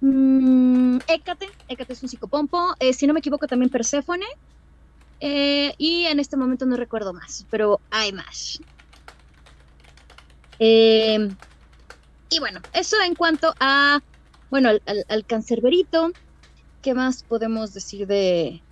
[0.00, 2.74] Mm, Hécate, Hécate es un psicopompo.
[2.80, 4.26] Eh, si no me equivoco, también Perséfone.
[5.20, 8.60] Eh, y en este momento no recuerdo más, pero hay más.
[10.58, 11.28] Eh,
[12.30, 14.00] y bueno, eso en cuanto a,
[14.50, 16.10] bueno, al, al, al cancerberito.
[16.82, 18.62] ¿Qué más podemos decir de...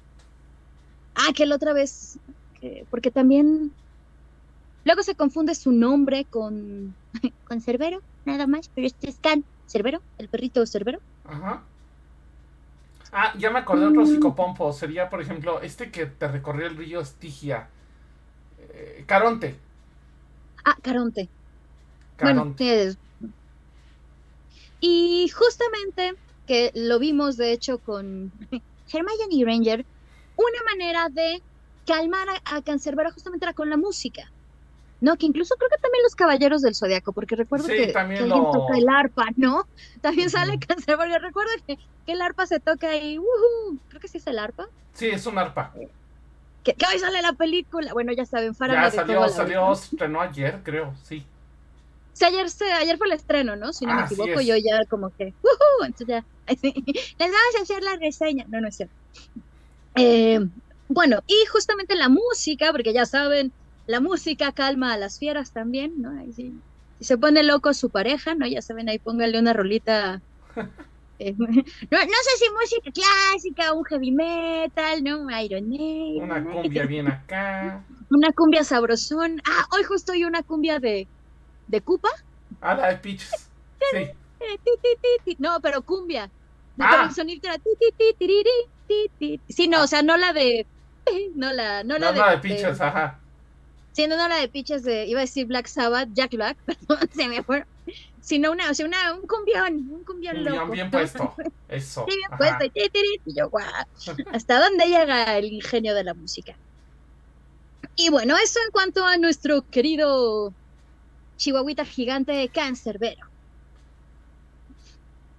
[1.14, 2.18] Ah, que la otra vez,
[2.60, 3.72] que- porque también...
[4.84, 6.94] Luego se confunde su nombre con,
[7.48, 9.44] con Cerbero, nada más, pero este es Can.
[9.66, 11.00] Cerbero, el perrito Cerbero.
[11.24, 11.62] Ajá.
[13.12, 14.06] Ah, ya me acordé de otro Mm.
[14.06, 14.72] psicopompo.
[14.72, 17.68] Sería, por ejemplo, este que te recorrió el río Estigia.
[18.60, 19.56] Eh, Caronte.
[20.64, 21.28] Ah, Caronte.
[22.20, 22.84] Bueno, Caronte.
[22.84, 22.98] es-
[24.80, 26.12] y justamente
[26.46, 28.32] que lo vimos de hecho con
[28.92, 29.86] Hermione Ranger,
[30.36, 31.44] una manera de
[31.86, 34.22] calmar a, a Cancerbero justamente era con la música.
[35.00, 38.24] No, que incluso creo que también los caballeros del zodiaco, porque recuerdo Sí, que, que
[38.24, 39.64] alguien lo- toca el arpa, ¿no?
[40.02, 40.58] También sale.
[40.58, 41.18] Cancerbero.
[41.20, 43.80] Recuerdo que, que el arpa se toca ahí, ¡wujú!
[43.88, 44.66] creo que sí es el arpa.
[44.94, 45.72] Sí, es un arpa.
[46.62, 47.92] Que, que hoy sale la película.
[47.92, 51.24] Bueno, ya saben, Farah Ya salió, salió, estrenó ayer, creo, sí.
[52.16, 53.72] Sí, ayer, se- ayer fue el estreno, ¿no?
[53.74, 55.84] Si no me Así equivoco, yo ya como que, ¡wujú!
[55.86, 56.26] Entonces ya,
[56.62, 58.44] les vamos a hacer la reseña.
[58.48, 58.94] No, no es cierto.
[59.94, 60.40] Eh,
[60.88, 63.54] bueno, y justamente la música, porque ya saben,
[63.86, 66.18] la música calma a las fieras también, ¿no?
[66.18, 66.62] Ahí sí.
[66.98, 68.46] Si se pone loco su pareja, ¿no?
[68.46, 70.22] Ya saben, ahí póngale una rolita.
[71.18, 75.30] eh, no, no sé si música clásica, un heavy metal, ¿no?
[75.40, 76.22] Iron Maiden.
[76.24, 77.84] Una cumbia bien acá.
[78.10, 79.40] Una cumbia sabrosón.
[79.46, 81.08] Ah, hoy justo hay una cumbia de,
[81.66, 82.08] de Cupa.
[82.60, 83.48] Ah, la de Peaches.
[83.90, 83.96] Sí.
[83.96, 84.14] Eh.
[85.38, 86.30] No, pero cumbia.
[86.78, 87.06] Ah.
[87.08, 87.60] el sonido era.
[89.48, 90.66] Sí, no, o sea, no la de.
[91.36, 92.18] No la, no la No, de.
[92.18, 93.20] no, de Peaches, ajá.
[93.92, 95.06] Sí, no, no la de Pitches de.
[95.06, 97.64] Iba a decir Black Sabbath, Jack Black, perdón, se me fue.
[98.20, 100.72] Sino una, o sea, una, un cumbión, un cumbión Un loco.
[100.72, 101.34] bien puesto.
[101.68, 102.04] Eso.
[102.08, 102.58] Sí, bien ajá.
[102.58, 102.78] puesto.
[103.24, 103.64] Y yo, guau.
[104.32, 106.54] ¿Hasta dónde llega el ingenio de la música?
[107.94, 110.52] Y bueno, eso en cuanto a nuestro querido
[111.36, 113.26] chihuahuita gigante cancerbero.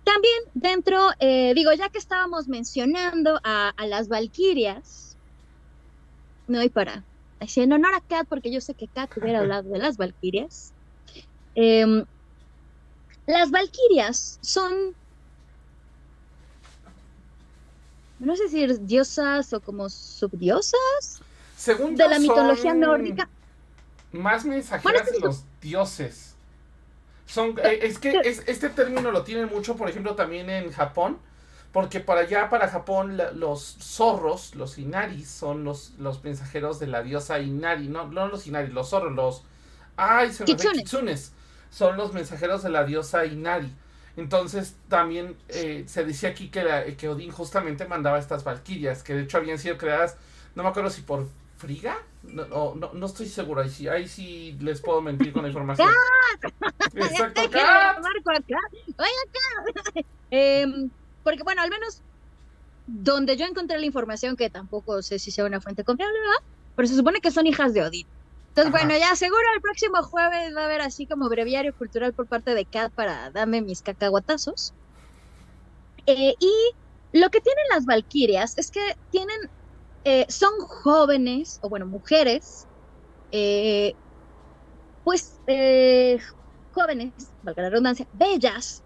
[0.03, 5.17] También dentro, eh, digo, ya que estábamos mencionando a, a las valquirias,
[6.47, 7.03] no hay para,
[7.39, 10.71] así en honor a Kat, porque yo sé que Kat hubiera hablado de las valquirias.
[11.55, 12.05] em,
[13.25, 14.95] las valquirias son
[18.19, 21.21] no sé si diosas o como subdiosas
[21.55, 23.29] Según de la mitología nórdica.
[24.17, 26.35] Más mensajeras de los dioses.
[27.25, 31.19] Son, eh, es que es- este término lo tienen mucho, por ejemplo, también en Japón.
[31.73, 36.87] Porque para allá, para Japón, la- los zorros, los Inaris, son los, los mensajeros de
[36.87, 37.87] la diosa Inari.
[37.89, 39.43] No, no los Inari, los zorros, los.
[39.97, 40.31] ¡Ay!
[40.31, 40.77] Se me Kitsunes.
[40.79, 41.31] Kitsunes.
[41.69, 43.71] Son los mensajeros de la diosa Inari.
[44.15, 49.13] Entonces, también eh, se decía aquí que, la- que Odín justamente mandaba estas valquirias, que
[49.13, 50.15] de hecho habían sido creadas,
[50.55, 51.27] no me acuerdo si por
[51.57, 55.41] Friga, no, no, no, no estoy seguro, ahí sí, ahí sí les puedo mentir con
[55.41, 55.89] la información.
[56.93, 57.99] Exacto, Kat.
[57.99, 58.59] Marco acá.
[58.97, 60.07] Oye, acá.
[60.29, 60.89] Em,
[61.23, 62.03] porque, bueno, al menos
[62.85, 66.43] donde yo encontré la información, que tampoco sé si sea una fuente confiable, ¿verdad?
[66.75, 68.07] Pero se supone que son hijas de Odín.
[68.49, 68.85] Entonces, Ajá.
[68.85, 72.55] bueno, ya seguro el próximo jueves va a haber así como breviario cultural por parte
[72.55, 74.73] de Kat para darme mis cacahuatazos.
[76.07, 76.71] Eh, y
[77.11, 79.37] lo que tienen las valquirias es que tienen,
[80.09, 82.65] eh, son jóvenes, o bueno, mujeres,
[83.33, 83.93] eh,
[85.03, 86.17] pues eh,
[86.71, 87.11] jóvenes,
[87.43, 88.83] valga la redundancia, bellas,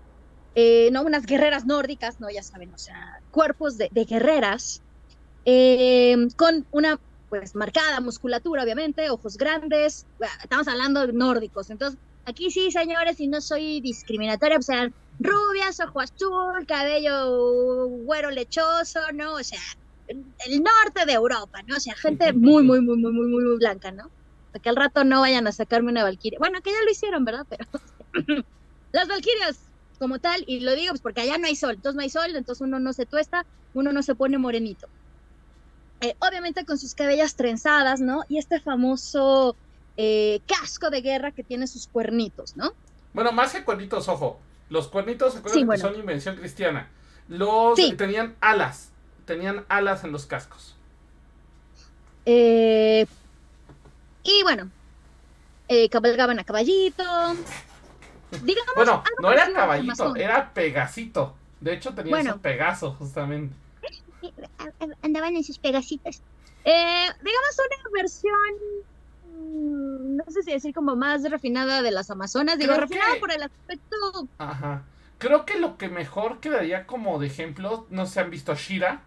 [0.91, 4.81] no unas guerreras nórdicas, no, ya saben, o sea, cuerpos de, guerreras,
[6.37, 12.49] con una pues marcada musculatura, obviamente, ojos grandes, bueno, estamos hablando de nórdicos, entonces aquí
[12.49, 19.35] sí, señores, y no soy discriminatoria, o sea, rubias, ojo azul, cabello güero lechoso, ¿no?
[19.35, 19.59] O sea,
[20.11, 21.77] el norte de Europa, ¿no?
[21.77, 24.11] O sea, gente muy, muy, muy, muy, muy, muy, muy blanca, ¿no?
[24.51, 26.39] Para que al rato no vayan a sacarme una valquiria.
[26.39, 27.45] Bueno, que ya lo hicieron, ¿verdad?
[27.49, 27.65] Pero
[28.91, 29.59] las valquirias
[29.99, 32.35] como tal, y lo digo pues porque allá no hay sol, entonces no hay sol,
[32.35, 34.87] entonces uno no se tuesta, uno no se pone morenito.
[36.01, 38.23] Eh, obviamente con sus cabellas trenzadas, ¿no?
[38.27, 39.55] Y este famoso
[39.97, 42.71] eh, casco de guerra que tiene sus cuernitos, ¿no?
[43.13, 44.39] Bueno, más que cuernitos, ojo.
[44.69, 45.83] Los cuernitos, acuérdense Sí, bueno.
[45.83, 46.89] que son invención cristiana.
[47.27, 47.93] Los Sí.
[47.95, 48.90] tenían alas.
[49.25, 50.75] Tenían alas en los cascos.
[52.25, 53.05] Eh,
[54.23, 54.69] y bueno,
[55.67, 57.03] eh, cabalgaban a caballito.
[58.43, 61.35] Digamos, Bueno, no era caballito, era Pegasito.
[61.59, 62.39] De hecho, tenía Bueno.
[62.39, 63.53] Pegaso, justamente.
[65.01, 66.21] andaban en sus pegacitas.
[66.63, 68.33] Eh, digamos una versión
[69.35, 73.19] mm, no sé si decir como más refinada de las Amazonas, digo, Creo refinada que-
[73.19, 73.95] por el aspecto
[74.37, 74.83] Ajá.
[75.17, 79.01] Creo que lo que mejor quedaría como de ejemplo, no si han visto Shira,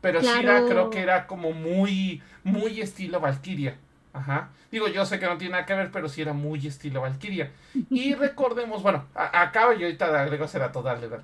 [0.00, 0.40] pero Claro.
[0.40, 3.76] Shira creo que era como muy, muy estilo Valkyria.
[4.12, 4.50] Ajá.
[4.72, 7.52] Digo, yo sé que no tiene nada que ver, pero sí era muy estilo Valkyria.
[7.90, 11.22] Y recordemos, bueno, acaba y ahorita agrego Cerato, dale, dale.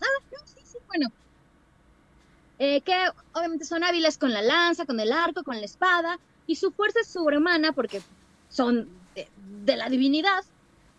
[0.00, 1.08] No, sí, sí, bueno.
[2.58, 2.94] Eh, que
[3.34, 7.00] obviamente son hábiles con la lanza, con el arco, con la espada, y su fuerza
[7.00, 8.02] es sobrehumana porque
[8.48, 9.28] son de,
[9.64, 10.44] de la divinidad,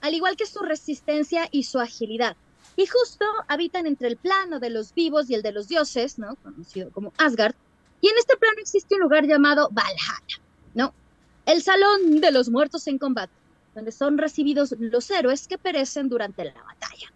[0.01, 2.37] al igual que su resistencia y su agilidad.
[2.79, 6.37] Y justo habitan entre el plano de los vivos y el de los dioses, ¿no?
[6.37, 7.53] Conocido como Asgard.
[7.99, 10.39] Y en este plano existe un lugar llamado Valhalla,
[10.73, 10.93] ¿no?
[11.45, 13.33] El salón de los muertos en combate,
[13.75, 17.11] donde son recibidos los héroes que perecen durante la batalla.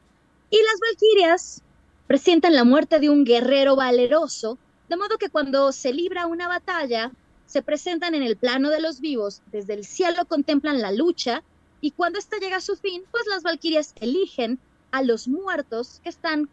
[0.49, 1.61] Y las valquirias
[2.07, 4.57] presentan la muerte de un guerrero valeroso,
[4.89, 7.09] de modo que cuando se libra una batalla,
[7.45, 11.41] se presentan en el plano de los vivos, desde el cielo contemplan la lucha,
[11.79, 14.59] y cuando ésta llega a su fin, pues las valquirias eligen
[14.93, 16.47] a los muertos que están,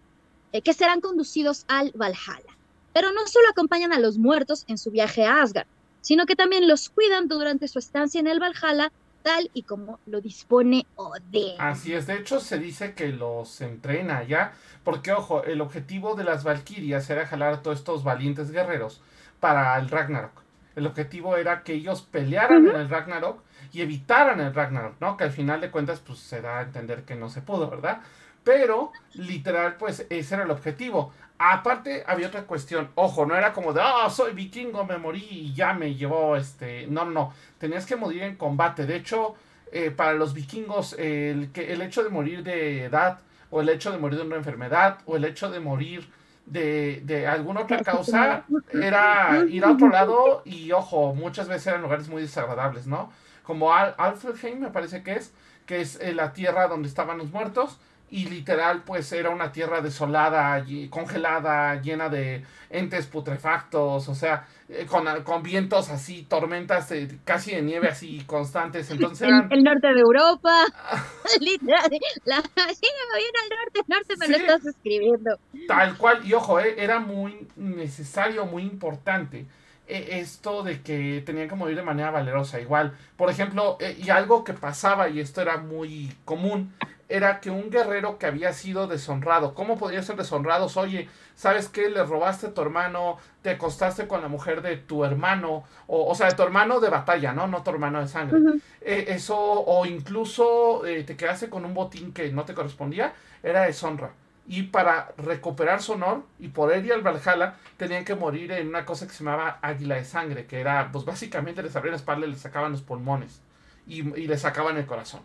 [0.53, 2.57] eh, que serán conducidos al Valhalla.
[2.93, 5.69] Pero no solo acompañan a los muertos en su viaje a Asgard,
[6.01, 8.91] sino que también los cuidan durante su estancia en el Valhalla,
[9.23, 11.55] tal y como lo dispone Odin.
[11.59, 16.25] Así es, de hecho se dice que los entrena ya, porque ojo, el objetivo de
[16.25, 19.03] las Valquirias era jalar a todos estos valientes guerreros
[19.39, 20.41] para el Ragnarok.
[20.77, 25.19] El objetivo era que ellos pelearan en el Ragnarok y evitaran el Ragnarok, ¿no?
[25.19, 28.01] Que al final de cuentas, pues se da a entender que no se pudo, ¿verdad?
[28.45, 31.13] Pero, literal, pues ese era el objetivo.
[31.39, 32.91] Aparte, había otra cuestión.
[32.95, 36.87] Ojo, no era como de, ah, soy vikingo, me morí y ya me llevó este.
[36.87, 37.35] No, no, no.
[37.59, 38.87] Tenías que morir en combate.
[38.87, 39.35] De hecho,
[39.73, 43.91] eh, para los vikingos, el, que, el hecho de morir de edad, o el hecho
[43.93, 46.11] de morir de una enfermedad, o el hecho de morir
[46.47, 51.83] de, de alguna otra causa, era ir a otro lado y, ojo, muchas veces eran
[51.83, 53.13] lugares muy desagradables, ¿no?
[53.45, 55.33] Como Al Alfredheim, me parece que es,
[55.67, 57.79] que es eh, la tierra donde estaban los muertos.
[58.11, 64.85] Y literal, pues era una tierra desolada, congelada, llena de entes putrefactos, o sea, eh,
[64.87, 68.91] con, con vientos así, tormentas eh, casi de nieve así constantes.
[68.91, 69.53] Entonces el, eran.
[69.53, 70.65] el norte de Europa,
[71.41, 71.89] literal,
[72.25, 75.39] la, sí, me voy al norte, norte me lo estás escribiendo.
[75.69, 79.47] Tal cual, y ojo, eh, era muy necesario, muy importante
[79.93, 82.61] eh, esto de que tenían que morir de manera valerosa.
[82.61, 86.73] Igual, por ejemplo, eh, y algo que pasaba, y esto era muy común,
[87.11, 90.77] era que un guerrero que había sido deshonrado, ¿cómo podría ser deshonrados?
[90.77, 91.91] Oye, ¿sabes qué?
[91.91, 96.15] Le robaste a tu hermano, te acostaste con la mujer de tu hermano, o, o
[96.15, 97.49] sea, de tu hermano de batalla, ¿no?
[97.49, 98.39] No tu hermano de sangre.
[98.81, 103.63] Eh, eso, o incluso eh, te quedaste con un botín que no te correspondía, era
[103.63, 104.13] deshonra.
[104.47, 108.85] Y para recuperar su honor y poder ir al Valhalla, tenían que morir en una
[108.85, 112.27] cosa que se llamaba águila de sangre, que era, pues básicamente les abrían la espalda
[112.27, 113.43] y les sacaban los pulmones
[113.87, 115.23] y, y les sacaban el corazón.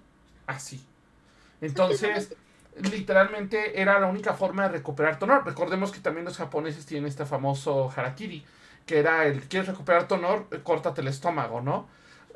[0.48, 0.86] Así.
[1.62, 2.34] Entonces,
[2.78, 5.46] literalmente era la única forma de recuperar tu honor.
[5.46, 8.46] Recordemos que también los japoneses tienen este famoso harakiri,
[8.86, 11.88] que era el, quieres recuperar tu honor, córtate el estómago, ¿no?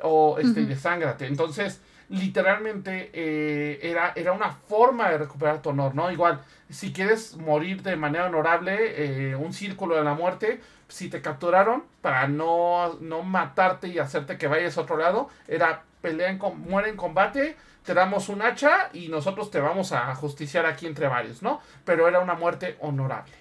[0.02, 0.66] O este, Ujú.
[0.66, 1.26] desángrate.
[1.26, 6.10] Entonces, literalmente eh, era, era una forma de recuperar tu honor, ¿no?
[6.10, 11.20] Igual, si quieres morir de manera honorable, eh, un círculo de la muerte, si te
[11.22, 16.40] capturaron para no, no matarte y hacerte que vayas a otro lado, era pelea en,
[16.66, 17.56] muere en combate,
[17.90, 21.60] te damos un hacha y nosotros te vamos a justiciar aquí entre varios, ¿no?
[21.84, 23.32] Pero era una muerte honorable.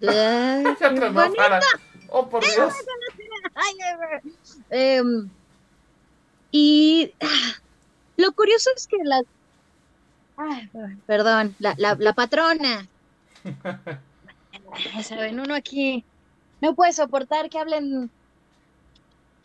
[0.08, 0.64] Ay,
[1.14, 1.60] no.
[2.08, 2.74] Oh, por Dios.
[4.68, 5.30] Em,
[6.50, 7.52] y ah,
[8.16, 9.22] lo curioso es que la.
[10.36, 10.68] Ay,
[11.06, 12.88] perdón, la, la, la patrona.
[15.04, 16.04] Saben, uno aquí
[16.60, 18.10] no puede soportar que hablen.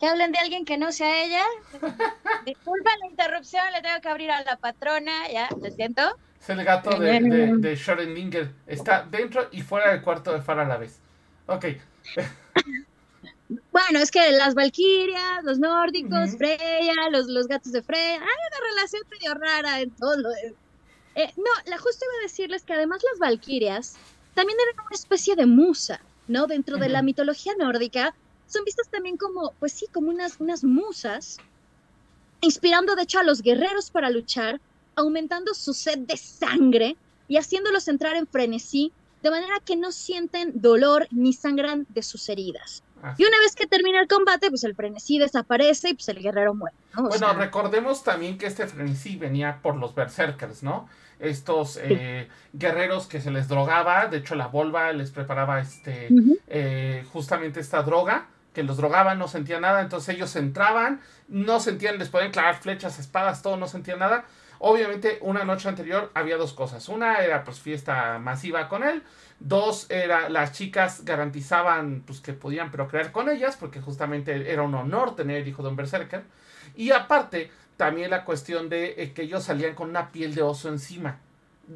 [0.00, 1.42] Que hablen de alguien que no sea ella.
[2.44, 6.02] Disculpa la interrupción, le tengo que abrir a la patrona, ya, lo siento.
[6.40, 8.52] Es el gato de, de, de Schrödinger.
[8.66, 10.98] Está dentro y fuera del cuarto de Far a la vez.
[11.46, 11.64] Ok.
[13.70, 16.36] Bueno, es que las valquirias, los nórdicos.
[16.36, 20.54] Freya, los, los gatos de Freya, hay una relación medio rara en todo lo de-
[21.14, 23.96] Eh, no, la justo iba a decirles que además las valquirias
[24.34, 26.46] también eran una especie de musa, ¿no?
[26.46, 28.14] Dentro de la mitología nórdica,
[28.46, 31.38] son vistas también como, pues sí, como unas, unas musas,
[32.40, 34.60] inspirando de hecho a los guerreros para luchar,
[34.94, 36.96] aumentando su sed de sangre
[37.28, 38.92] y haciéndolos entrar en frenesí,
[39.22, 42.82] de manera que no sienten dolor ni sangran de sus heridas.
[43.02, 43.22] Así.
[43.22, 46.54] Y una vez que termina el combate, pues el frenesí desaparece y pues el guerrero
[46.54, 46.76] muere.
[46.94, 50.88] Bueno, sea, recordemos también que este frenesí venía por los berserkers, ¿no?
[51.18, 56.08] Estos eh, guerreros que se les drogaba, de hecho la volva les preparaba este
[56.46, 61.98] eh, justamente esta droga que los drogaban, no sentían nada, entonces ellos entraban, no sentían,
[61.98, 64.24] les podían clavar flechas, espadas, todo, no sentían nada.
[64.60, 66.88] Obviamente, una noche anterior había dos cosas.
[66.88, 69.02] Una era pues fiesta masiva con él.
[69.40, 74.74] Dos era las chicas garantizaban pues que podían procrear con ellas, porque justamente era un
[74.74, 76.24] honor tener el hijo de un berserker.
[76.74, 80.70] Y aparte, también la cuestión de eh, que ellos salían con una piel de oso
[80.70, 81.18] encima.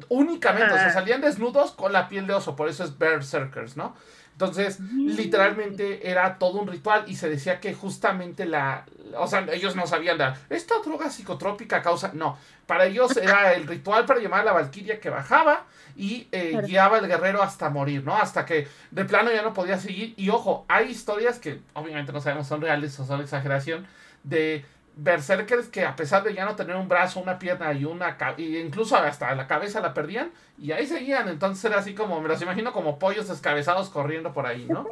[0.09, 3.95] Únicamente, o sea, salían desnudos con la piel de oso, por eso es berserkers, ¿no?
[4.33, 8.85] Entonces, literalmente era todo un ritual y se decía que justamente la,
[9.17, 13.67] o sea, ellos no sabían la, esta droga psicotrópica causa, no, para ellos era el
[13.67, 15.65] ritual para llamar a la valquiria que bajaba
[15.95, 18.15] y eh, guiaba al guerrero hasta morir, ¿no?
[18.17, 20.13] Hasta que de plano ya no podía seguir.
[20.17, 23.85] Y ojo, hay historias que obviamente no sabemos son reales o son exageración
[24.23, 24.65] de
[25.03, 28.57] berserkers que a pesar de ya no tener un brazo, una pierna y una y
[28.57, 32.41] incluso hasta la cabeza la perdían y ahí seguían, entonces era así como me los
[32.41, 34.85] imagino como pollos descabezados corriendo por ahí, ¿no?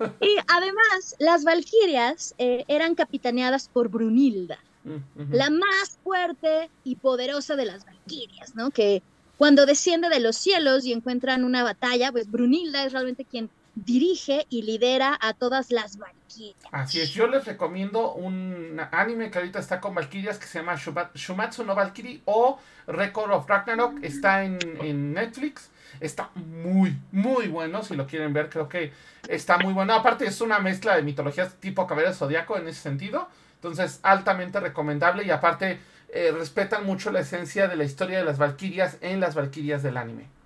[0.20, 7.56] y además las valquirias eh, eran capitaneadas por Brunilda, mm, la más fuerte y poderosa
[7.56, 8.70] de las valquirias, ¿no?
[8.70, 9.02] Que
[9.36, 14.46] cuando desciende de los cielos y encuentran una batalla, pues Brunilda es realmente quien dirige
[14.50, 16.56] y lidera a todas las valquirias.
[16.70, 20.76] Así es, yo les recomiendo un anime que ahorita está con valquirias que se llama
[20.76, 25.70] Shumatsu no Valkyrie o Record of Ragnarok, está en, Netflix.
[26.00, 27.82] Está muy, muy bueno.
[27.82, 28.92] Si lo quieren ver, creo que
[29.28, 29.92] está muy bueno.
[29.92, 33.28] Aparte, es una mezcla de mitologías tipo Caballero Zodíaco en ese sentido.
[33.56, 35.22] Entonces, altamente recomendable.
[35.22, 39.34] Y aparte, eh, respetan mucho la esencia de la historia de las Valquirias en las
[39.34, 40.41] Valquirias del anime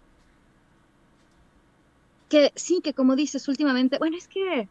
[2.29, 4.69] que sí, que como dices últimamente, bueno, es que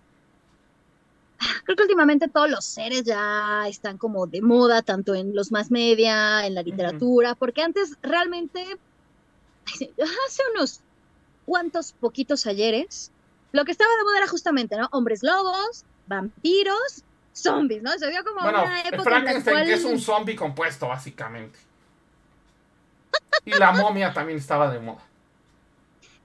[1.64, 5.72] creo que últimamente todos los seres ya están como de moda, tanto en los más
[5.72, 8.64] media, en la literatura, porque antes realmente,
[9.66, 10.82] hace unos
[11.46, 13.12] cuantos poquitos ayeres,
[13.52, 14.90] lo que estaba de moda era justamente, ¿no?
[14.92, 17.04] Hombres lobos, vampiros,
[17.34, 17.92] zombies, ¿no?
[17.98, 21.60] Se vio como una época Frankenstein en que es un zombie compuesto, básicamente.
[23.46, 25.04] y la momia también estaba de moda.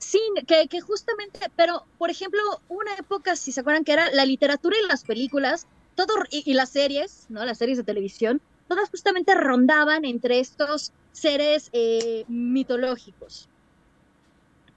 [0.00, 4.24] Sí, que, que, justamente, pero por ejemplo, una época, si se acuerdan, que era la
[4.24, 7.44] literatura y las películas, todo, y, las series, ¿no?
[7.44, 13.48] Las series de televisión, todas justamente rondaban entre estos seres eh, mitológicos.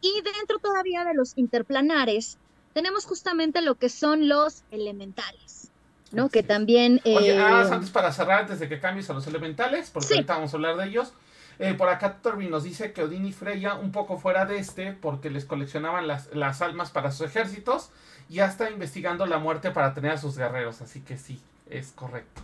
[0.02, 2.38] Y dentro todavía de los interplanares,
[2.74, 5.72] tenemos justamente lo que son los elementales,
[6.12, 6.28] ¿no?
[6.28, 7.00] Que también...
[7.06, 10.54] Oye, ah, antes para cerrar, antes de que cambies a los elementales, porque ahorita vamos
[10.54, 11.14] a hablar de ellos,
[11.60, 14.94] eh, por acá Torvin nos dice que Odín y Freya, un poco fuera de este,
[14.94, 17.92] porque les coleccionaban las, las almas para sus ejércitos,
[18.30, 21.40] ya está investigando la muerte para tener a sus guerreros, así que sí,
[21.70, 22.42] es correcto.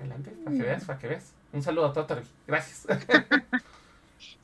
[0.00, 1.32] Adelante, para que veas, para que veas.
[1.52, 2.86] Un saludo a Torvin, gracias.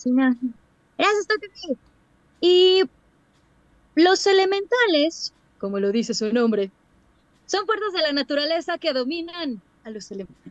[0.04, 1.78] Gracias, Torvin.
[2.40, 2.82] Y
[3.94, 6.70] los elementales, como lo dice su nombre,
[7.46, 10.41] son fuerzas de la naturaleza que dominan a los elementales.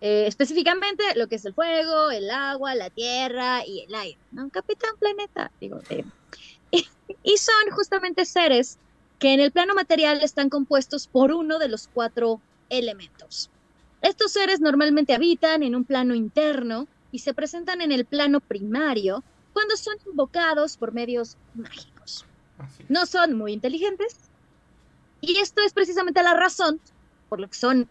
[0.00, 4.50] Eh, específicamente lo que es el fuego, el agua, la tierra y el aire, ¿no?
[4.50, 5.80] Capitán Planeta, digo.
[5.88, 6.04] Eh,
[7.22, 8.78] y, son justamente seres
[9.18, 13.48] que en el plano material están compuestos por uno de los cuatro elementos.
[14.02, 19.24] Estos seres normalmente habitan en un plano interno y se presentan en el plano primario
[19.54, 22.26] cuando son invocados por medios mágicos.
[22.90, 24.16] No son muy inteligentes
[25.22, 26.78] y esto es precisamente la razón
[27.30, 27.88] por la que son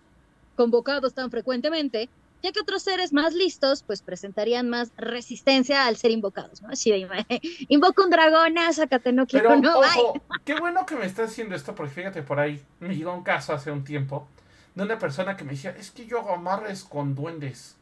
[0.55, 2.09] convocados tan frecuentemente,
[2.41, 6.69] ya que otros seres más listos pues presentarían más resistencia al ser invocados, ¿no?
[6.69, 7.07] Así de,
[7.69, 11.55] invoco un dragón, ah, sácate, no quiero, no, ojo, qué bueno que me estás haciendo
[11.55, 14.27] esto, porque fíjate, por ahí me llegó un caso hace un tiempo
[14.75, 17.77] de una persona que me decía, es que yo hago amarres con duendes.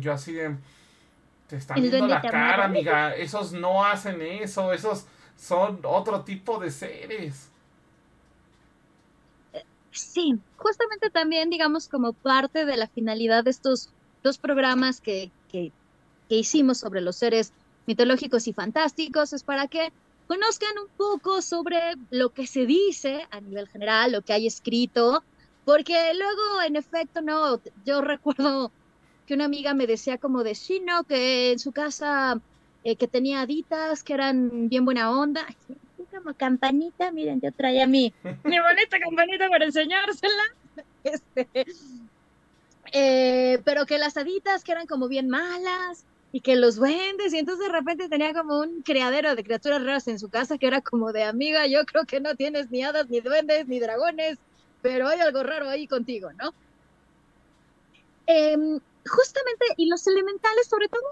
[0.00, 0.56] Yo así de,
[1.46, 5.06] te están viendo la cara, amiga, esos no hacen eso, esos
[5.36, 7.49] son otro tipo de seres.
[9.92, 13.90] Sí, justamente también, digamos, como parte de la finalidad de estos
[14.22, 15.72] dos programas que, que,
[16.28, 17.52] hicimos sobre los seres
[17.86, 19.92] mitológicos y fantásticos, es para que
[20.28, 21.80] conozcan un poco sobre
[22.10, 25.24] lo que se dice a nivel general, lo que hay escrito,
[25.64, 28.70] porque luego, en efecto, no, yo recuerdo
[29.26, 32.40] que una amiga me decía como de, sí, no, que en su casa,
[32.84, 35.44] eh, que tenía haditas, que eran bien buena onda,
[36.22, 38.12] como campanita, miren, yo traía mi,
[38.44, 40.44] mi bonita campanita para enseñársela.
[41.02, 41.48] Este,
[42.92, 47.38] eh, pero que las haditas que eran como bien malas y que los duendes, y
[47.38, 50.82] entonces de repente tenía como un criadero de criaturas raras en su casa que era
[50.82, 54.38] como de amiga, yo creo que no tienes ni hadas, ni duendes, ni dragones,
[54.82, 56.52] pero hay algo raro ahí contigo, ¿no?
[58.26, 61.02] Em, justamente, y los elementales sobre todo,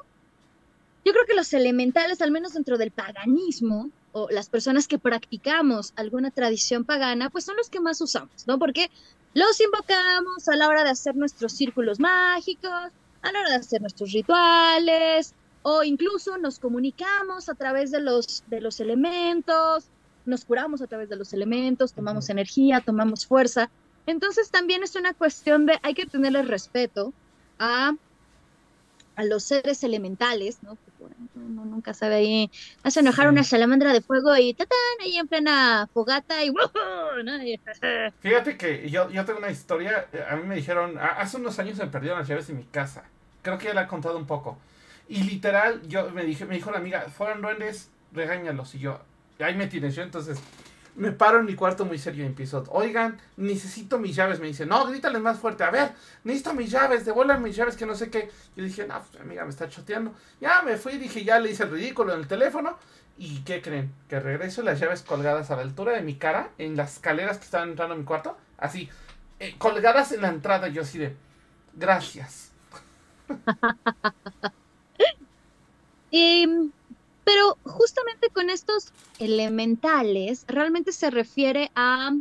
[1.05, 5.93] yo creo que los elementales, al menos dentro del paganismo, o las personas que practicamos
[5.97, 8.59] alguna tradición pagana, pues son los que más usamos, ¿no?
[8.59, 8.91] Porque
[9.35, 12.93] los invocamos a la hora de hacer nuestros círculos mágicos,
[13.23, 18.45] a la hora de hacer nuestros rituales, o incluso nos comunicamos a través de los,
[18.47, 19.85] de los elementos,
[20.25, 23.71] nos curamos a través de los elementos, tomamos energía, tomamos fuerza.
[24.07, 27.13] Entonces también es una cuestión de, hay que tenerle respeto
[27.59, 27.93] a,
[29.17, 30.79] a los seres elementales, ¿no?
[31.35, 32.51] Uno nunca sabe ahí,
[32.83, 36.51] hace enojar una salamandra de fuego y tatán, ahí en plena fogata y
[38.21, 41.85] Fíjate que yo, yo tengo una historia, a mí me dijeron, hace unos años se
[41.85, 43.05] me perdieron las llaves de mi casa.
[43.43, 44.59] Creo que ya la he contado un poco.
[45.09, 48.75] Y literal, yo me dije, me dijo la amiga, fueron duendes, regáñalos.
[48.75, 49.01] Y yo,
[49.39, 50.39] ahí me tienes yo, entonces
[50.99, 54.41] me paro en mi cuarto muy serio y empiezo, oigan, necesito mis llaves.
[54.41, 55.93] Me dice, no, grítales más fuerte, a ver,
[56.25, 58.31] necesito mis llaves, devuelvan mis llaves, que no sé qué.
[58.57, 60.13] Yo dije, no, pues, amiga, me está choteando.
[60.41, 62.77] Ya me fui, dije, ya le hice el ridículo en el teléfono.
[63.17, 63.93] ¿Y qué creen?
[64.09, 67.45] Que regreso las llaves colgadas a la altura de mi cara, en las escaleras que
[67.45, 68.89] estaban entrando a mi cuarto, así,
[69.41, 71.17] eh, colgadas en la entrada, yo así de,
[71.75, 72.53] gracias.
[76.11, 76.71] Em,
[77.29, 82.17] pero justamente con estos elementales, realmente se refiere a,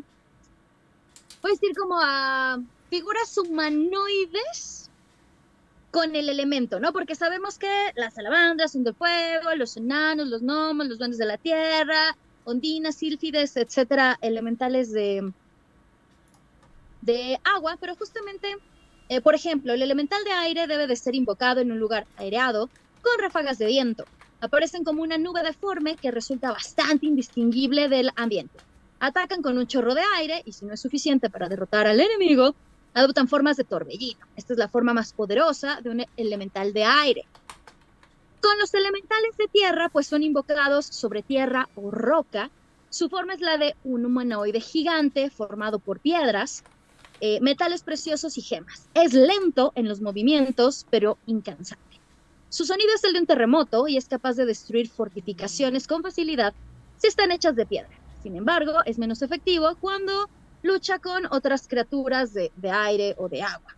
[1.43, 4.89] decir como a figuras humanoides
[5.91, 6.91] con el elemento, ¿no?
[6.91, 11.25] Porque sabemos que las salamandras son del fuego, los enanos, los gnomos, los duendes de
[11.25, 15.31] la tierra, ondinas, sílfides, etcétera, elementales de,
[17.01, 18.57] de agua, pero justamente,
[19.07, 22.69] eh, por ejemplo, el elemental de aire debe de ser invocado en un lugar aireado
[23.01, 24.03] con ráfagas de viento
[24.41, 28.59] aparecen como una nube deforme que resulta bastante indistinguible del ambiente.
[28.99, 32.55] Atacan con un chorro de aire y si no es suficiente para derrotar al enemigo,
[32.93, 34.25] adoptan formas de torbellino.
[34.35, 37.25] Esta es la forma más poderosa de un elemental de aire.
[38.41, 42.49] Con los elementales de tierra, pues son invocados sobre tierra o roca.
[42.89, 46.63] Su forma es la de un humanoide gigante formado por piedras,
[47.19, 48.87] eh, metales preciosos y gemas.
[48.93, 51.86] Es lento en los movimientos, pero incansable.
[52.49, 56.53] Su sonido es el de un terremoto y es capaz de destruir fortificaciones con facilidad
[56.97, 57.89] si están hechas de piedra.
[58.23, 60.29] Sin embargo, es menos efectivo cuando
[60.63, 63.75] lucha con otras criaturas de, aire o de agua.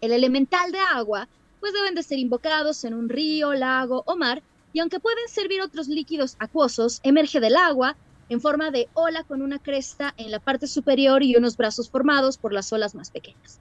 [0.00, 1.28] El elemental de agua,
[1.60, 4.42] pues deben de ser invocados en un río, lago o mar,
[4.72, 7.96] y aunque pueden servir otros líquidos acuosos, emerge del agua
[8.28, 12.36] en forma de ola con una cresta en la parte superior y unos brazos formados
[12.38, 13.60] por las olas más pequeñas.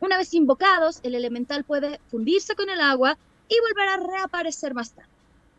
[0.00, 4.92] Una vez invocados, el elemental puede fundirse con el agua y volver a reaparecer más
[4.92, 5.08] tarde.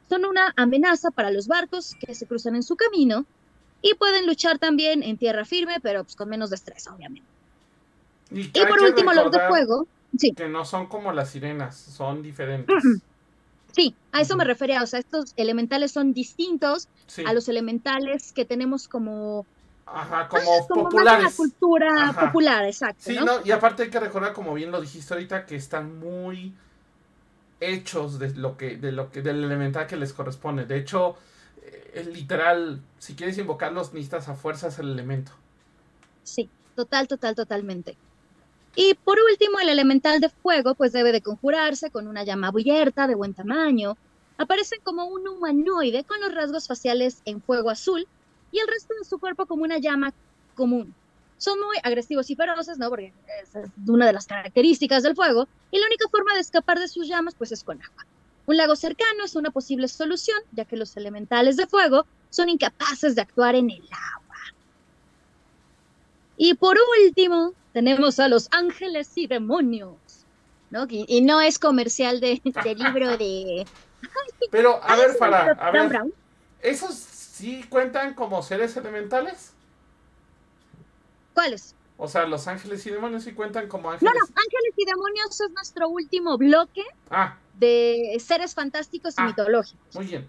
[0.10, 3.26] Son una amenaza para los barcos que se cruzan en su camino
[3.82, 7.28] y pueden luchar también en tierra firme, pero pues, con menos destreza, obviamente.
[8.32, 9.88] Y, por último, los de fuego.
[10.18, 10.34] Sí.
[10.34, 12.76] Que no son como las sirenas, son diferentes.
[13.74, 14.82] Sí, a eso me refería.
[14.82, 16.88] O sea, estos elementales son distintos
[17.26, 19.46] a los elementales que tenemos como.
[19.86, 21.24] Ajá, como, populares.
[21.24, 23.04] la cultura popular, exacto.
[23.06, 23.40] Sí, ¿no?
[23.46, 26.54] y aparte hay que recordar, como bien lo dijiste ahorita, que están muy
[27.60, 30.66] hechos de lo que, de lo que, del elemental que les corresponde.
[30.66, 31.16] De hecho,
[31.62, 35.32] eh, es literal, si quieres invocarlos, necesitas a fuerzas el elemento.
[36.24, 37.98] Sí, total, total, totalmente.
[38.76, 43.08] Y por último, el elemental de fuego, pues debe de conjurarse con una llama abierta
[43.08, 43.98] de buen tamaño.
[44.38, 48.08] Aparecen como un humanoide con los rasgos faciales en fuego azul
[48.52, 50.14] y el resto de su cuerpo como una llama
[50.56, 50.94] común
[51.38, 52.90] son muy agresivos y feroces, ¿no?
[52.90, 56.80] Porque esa es una de las características del fuego, y la única forma de escapar
[56.80, 58.06] de sus llamas, pues es con agua.
[58.46, 63.14] Un lago cercano es una posible solución, ya que los elementales de fuego son incapaces
[63.16, 64.38] de actuar en el agua.
[66.38, 69.98] Y por último, tenemos a los ángeles y demonios,
[70.70, 70.88] ¿no?
[70.90, 72.42] Y, no es comercial de,
[72.76, 73.66] libro de...
[74.50, 76.04] Pero, a ver, para, a ver,
[76.62, 79.52] ¿esos sí cuentan como seres elementales?
[81.38, 81.76] ¿Cuáles?
[81.98, 84.12] O sea, los ángeles y demonios sí cuentan como ángeles.
[84.12, 87.38] No, no, ángeles y demonios es nuestro último bloque ah.
[87.60, 89.94] de seres fantásticos y ah, mitológicos.
[89.94, 90.28] Muy bien.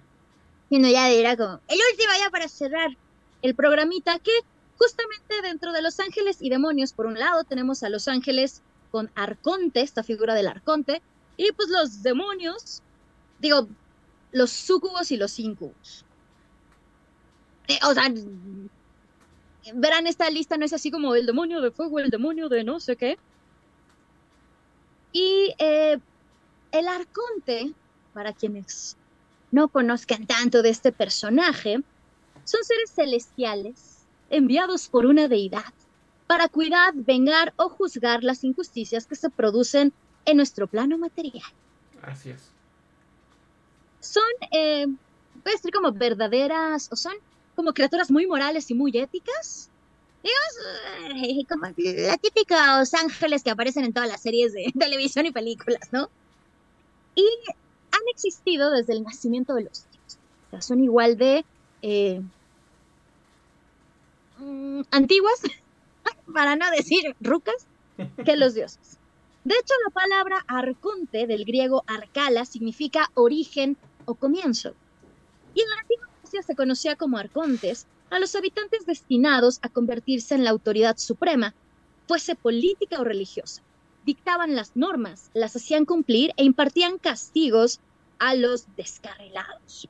[0.68, 2.90] Y no, ya era como el último ya para cerrar
[3.40, 4.32] el programita que
[4.76, 9.10] justamente dentro de los ángeles y demonios, por un lado tenemos a los ángeles con
[9.14, 11.00] arconte, esta figura del arconte,
[11.38, 12.82] y pues los demonios,
[13.38, 13.66] digo,
[14.32, 16.04] los sucubos y los incubos.
[17.66, 18.12] Eh, o sea,
[19.74, 22.80] verán esta lista, no es así como el demonio de fuego, el demonio de no
[22.80, 23.18] sé qué.
[25.12, 25.98] Y eh,
[26.72, 27.72] el arconte,
[28.12, 28.96] para quienes
[29.50, 31.80] no conozcan tanto de este personaje,
[32.44, 35.72] son seres celestiales enviados por una deidad
[36.26, 39.92] para cuidar, vengar o juzgar las injusticias que se producen
[40.26, 41.42] en nuestro plano material.
[42.02, 42.50] Así es.
[44.00, 44.86] son, eh,
[45.42, 47.14] puede decir como verdaderas, o son
[47.58, 49.68] como criaturas muy morales y muy éticas.
[50.22, 55.26] Digamos, eh, como la típica Los Ángeles que aparecen en todas las series de televisión
[55.26, 56.08] y películas, ¿no?
[57.16, 57.26] Y
[57.90, 60.18] han existido desde el nacimiento de los dioses.
[60.46, 61.44] O sea, son igual de
[61.82, 62.22] eh,
[64.38, 65.42] mm, antiguas,
[66.32, 67.66] para no decir rucas,
[68.24, 68.98] que los dioses.
[69.42, 74.74] De hecho, la palabra arconte del griego arcala significa origen o comienzo.
[75.54, 75.82] Y en la
[76.30, 81.54] Se conocía como arcontes a los habitantes destinados a convertirse en la autoridad suprema,
[82.06, 83.62] fuese política o religiosa.
[84.04, 87.80] Dictaban las normas, las hacían cumplir e impartían castigos
[88.18, 89.88] a los descarrilados.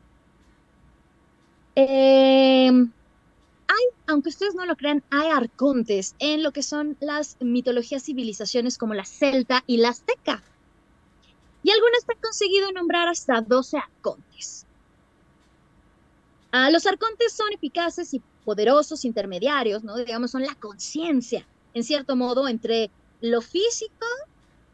[1.74, 8.05] Eh, hay, aunque ustedes no lo crean, hay arcontes en lo que son las mitologías
[8.05, 10.43] civilizaciones como la celta y la azteca.
[11.62, 14.67] Y algunas han conseguido nombrar hasta 12 arcontes.
[16.51, 19.96] Ah, los arcontes son eficaces y poderosos intermediarios, ¿no?
[19.96, 22.90] Digamos, son la conciencia, en cierto modo, entre
[23.20, 24.07] lo físico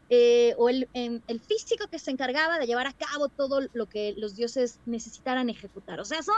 [0.09, 4.13] eh, o el, el, físico que se encargaba de llevar a cabo todo lo que
[4.17, 5.99] los dioses necesitaran ejecutar.
[5.99, 6.35] O sea, son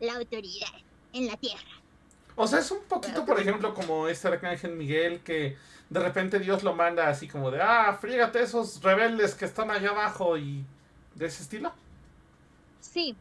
[0.00, 0.74] la autoridad
[1.12, 1.62] en la tierra.
[2.36, 5.56] O sea, es un poquito, por ejemplo, como este arcángel Miguel que
[5.88, 9.90] de repente Dios lo manda así como de, ah, frígate esos rebeldes que están allá
[9.90, 10.64] abajo y
[11.14, 11.72] de ese estilo.
[12.80, 13.14] Sí,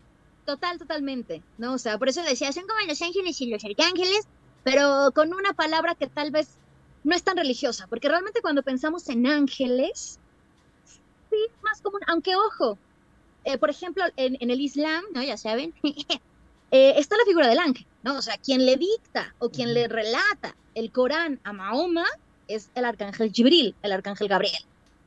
[0.46, 1.74] total, totalmente, ¿no?
[1.74, 4.28] O sea, por eso decía, son como los ángeles y los arcángeles,
[4.64, 6.58] pero con una palabra que tal vez
[7.04, 10.20] no es tan religiosa, porque realmente cuando pensamos en ángeles,
[11.30, 12.78] sí, más común, aunque ojo,
[13.44, 15.22] eh, por ejemplo, en, en, el Islam, ¿no?
[15.22, 18.18] Ya saben, eh, está la figura del ángel, ¿no?
[18.18, 22.06] O sea, quien le dicta o quien le relata el Corán a Mahoma
[22.48, 24.64] es el arcángel Jibril, el arcángel Gabriel,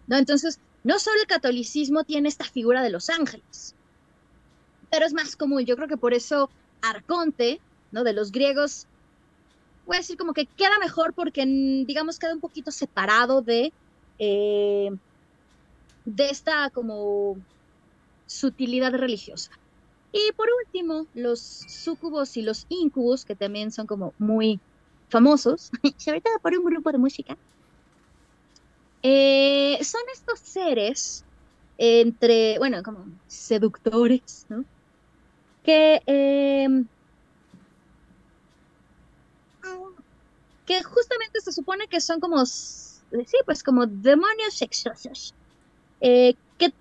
[0.07, 0.17] ¿no?
[0.17, 3.75] Entonces, no solo el catolicismo tiene esta figura de los ángeles,
[4.91, 5.65] pero es más común.
[5.65, 6.51] Yo creo que por eso
[6.83, 7.61] Arconte,
[7.93, 8.05] ¿no?
[8.05, 8.87] De los griegos,
[9.87, 11.45] voy a decir como que queda mejor porque,
[11.87, 13.73] digamos, queda un poquito separado de,
[14.19, 14.91] eh,
[16.05, 17.37] de esta como
[18.27, 19.51] sutilidad religiosa.
[20.13, 24.61] Y por último, los sucubos y los incubos, que también son como muy
[25.09, 27.37] famosos, sobre todo por un grupo de música,
[29.03, 31.25] eh, son estos seres
[31.79, 34.65] entre, bueno, como seductores, ¿no?
[35.67, 36.69] Que, eh,
[40.65, 45.35] que justamente se supone que son como, sí, pues como demonios sexosos,
[46.01, 46.73] eh, que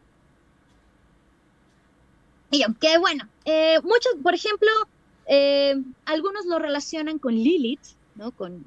[2.52, 4.70] y que bueno, eh, muchos, por ejemplo,
[5.26, 5.76] eh,
[6.06, 7.82] algunos lo relacionan con Lilith,
[8.16, 8.32] ¿no?
[8.32, 8.64] Con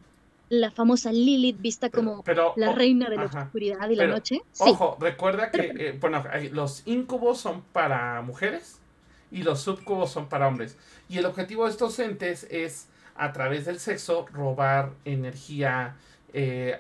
[0.49, 2.25] la famosa Lilith vista como
[2.57, 4.43] la reina de la oscuridad y la noche.
[4.59, 8.81] Ojo, recuerda que, eh, bueno, los incubos son para mujeres
[9.31, 10.77] y los subcubos son para hombres.
[11.09, 15.97] Y el objetivo de estos entes es, a través del sexo, robar energía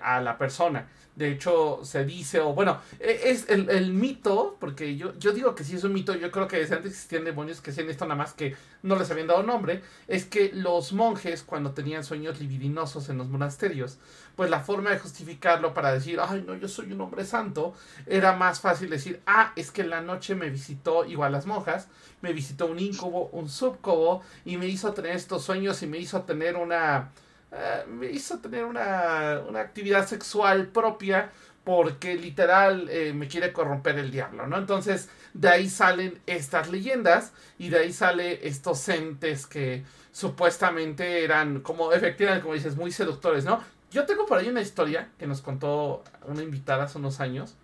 [0.03, 0.89] a la persona.
[1.19, 5.65] De hecho, se dice, o bueno, e, es el, mito, porque yo, yo digo que
[5.65, 8.15] sí es un mito, yo creo que desde antes existían demonios que hacían esto nada
[8.15, 13.09] más que no les habían dado nombre, es que los monjes cuando tenían sueños libidinosos
[13.09, 13.99] en los monasterios,
[14.37, 17.75] pues la forma de justificarlo para decir, ay no, yo soy un hombre santo,
[18.07, 21.89] era más fácil decir, ah, es que en la noche me visitó, igual las monjas,
[22.21, 26.23] me visitó un íncubo, un subcubo, y me hizo tener estos sueños y me hizo
[26.23, 27.11] tener una
[27.51, 31.31] eh, me hizo tener una, una, actividad sexual propia
[31.65, 34.59] porque literal eh, me quiere corromper el diablo, ¿no?
[34.59, 41.61] Entonces de ahí salen estas leyendas y de ahí sale estos entes que supuestamente eran
[41.61, 43.63] como efectivamente, como dices, muy seductores, ¿no?
[43.91, 47.55] Yo tengo por ahí una historia que nos contó una invitada hace unos años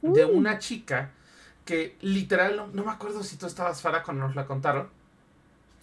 [0.00, 0.30] de uh.
[0.30, 1.10] una chica
[1.66, 4.88] que literal, no, no me acuerdo si tú estabas, Fara, cuando nos la contaron.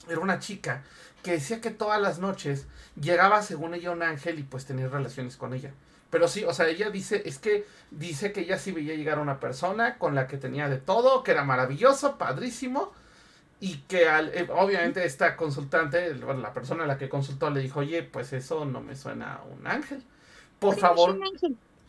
[0.10, 0.84] Era una chica
[1.24, 2.68] que decía que todas las noches
[3.00, 5.72] llegaba según ella un ángel y pues tenía relaciones con ella.
[6.10, 9.22] Pero sí, o sea, ella dice, es que dice que ella sí veía llegar a
[9.22, 12.92] una persona con la que tenía de todo, que era maravilloso, padrísimo,
[13.60, 17.80] y que al, eh, obviamente esta consultante, la persona a la que consultó le dijo,
[17.80, 20.04] oye, pues eso no me suena a un ángel.
[20.60, 21.18] Por favor,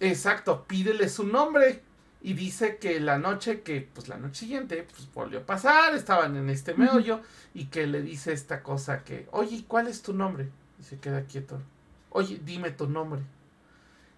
[0.01, 1.83] exacto, pídele su nombre.
[2.27, 6.35] Y dice que la noche que, pues la noche siguiente, pues volvió a pasar, estaban
[6.39, 7.21] en este meollo,
[7.53, 10.49] y que le dice esta cosa que, oye, ¿cuál es tu nombre?
[10.81, 11.61] Y se queda quieto.
[12.09, 13.21] Oye, dime tu nombre.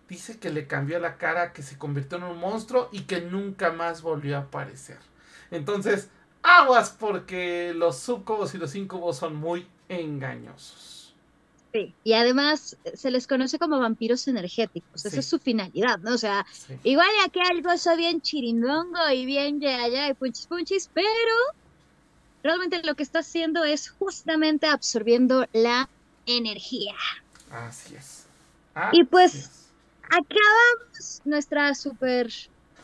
[0.09, 3.73] Dice que le cambió la cara, que se convirtió en un monstruo y que nunca
[3.73, 4.99] más volvió a aparecer.
[5.51, 6.09] Entonces,
[6.45, 10.96] aguas porque los subcubos y los incubos son muy engañosos.
[11.77, 16.15] Sí, y además se les conoce como vampiros energéticos, esa es su finalidad, ¿no?
[16.15, 16.79] O sea, Sí.
[16.85, 21.05] igual aquí algo es bien chirindongo y bien ya allá y punchis punchis, pero
[22.43, 25.89] realmente lo que está haciendo es justamente absorbiendo la
[26.27, 26.95] energía.
[27.51, 28.27] Así es.
[28.93, 29.51] Y pues, es.
[30.05, 32.31] acabamos nuestra super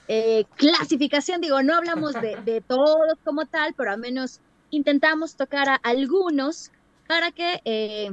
[0.09, 1.41] eh, clasificación.
[1.41, 4.41] Digo, no hablamos de, de todos como tal, pero al menos
[4.71, 6.71] intentamos tocar a algunos
[7.07, 8.13] para que eh,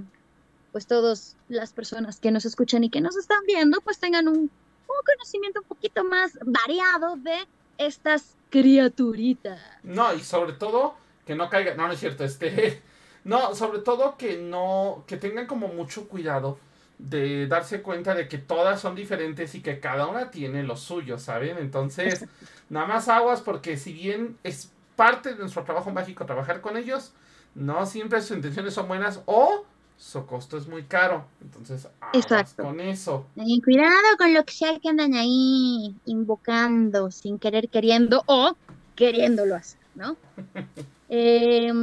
[0.71, 4.37] pues todas las personas que nos escuchan y que nos están viendo pues tengan un,
[4.37, 7.47] un conocimiento un poquito más variado de
[7.77, 9.59] estas criaturitas.
[9.83, 10.95] No, y sobre todo
[11.25, 12.81] que no caiga, no, no es cierto, este,
[13.23, 16.59] no, sobre todo que no, que tengan como mucho cuidado
[16.97, 21.17] de darse cuenta de que todas son diferentes y que cada una tiene lo suyo,
[21.17, 21.57] ¿saben?
[21.57, 22.25] Entonces,
[22.69, 27.13] nada más aguas porque si bien es parte de nuestro trabajo mágico trabajar con ellos,
[27.55, 29.65] no siempre sus intenciones son buenas o
[29.99, 31.25] su costo es muy caro.
[31.41, 32.63] Entonces, Exacto.
[32.63, 33.27] con eso.
[33.63, 38.55] Cuidado con lo que sea que andan ahí invocando sin querer queriendo o
[38.95, 40.17] queriéndolo hacer, ¿no?
[41.11, 41.73] Eh,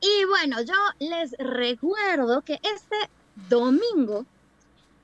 [0.00, 2.96] y bueno, yo les recuerdo que este
[3.50, 4.24] domingo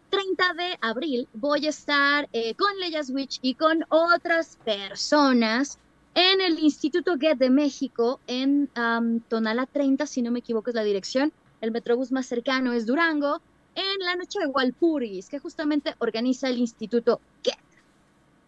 [0.08, 5.78] 30 de abril voy a estar eh, con Leia Switch y con otras personas
[6.14, 10.76] en el Instituto Get de México en um, Tonala 30, si no me equivoco es
[10.76, 11.30] la dirección.
[11.64, 13.40] El metrobús más cercano es Durango,
[13.74, 17.56] en la noche de Walpurgis, que justamente organiza el Instituto Get.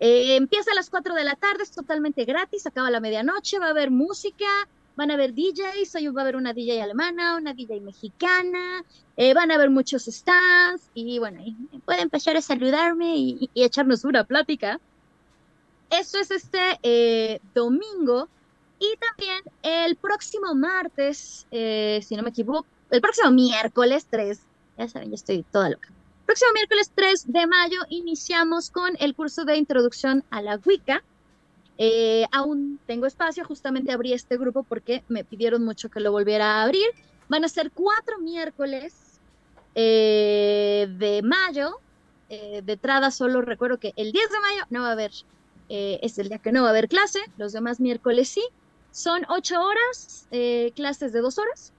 [0.01, 3.69] Eh, empieza a las 4 de la tarde, es totalmente gratis, acaba la medianoche, va
[3.69, 4.45] a haber música,
[4.97, 8.85] van a haber DJs, hoy va a haber una DJ alemana, una DJ mexicana,
[9.17, 14.05] eh, van a haber muchos stands y bueno, y pueden empezar a saludarme y, echarnos
[14.05, 14.79] una plática.
[15.89, 18.29] Eso es este eh, domingo
[18.79, 24.41] y también el próximo martes, si no me equivoco, el próximo miércoles 3,
[24.79, 25.89] ya saben, ya estoy toda loca.
[26.25, 31.03] Próximo miércoles 3 de mayo iniciamos con el curso de introducción a la Wicca.
[31.79, 36.57] Eh, aún tengo espacio, justamente abrí este grupo porque me pidieron mucho que lo volviera
[36.57, 36.87] a abrir.
[37.29, 39.21] Van a ser cuatro miércoles
[39.75, 41.79] eh, de mayo.
[42.29, 45.13] Eh, de entrada solo recuerdo que el 10 de mayo no va a haber,
[45.69, 48.43] eh, es el día que no va a haber clase, los demás miércoles sí.
[48.91, 51.73] Son ocho horas, eh, clases de dos horas,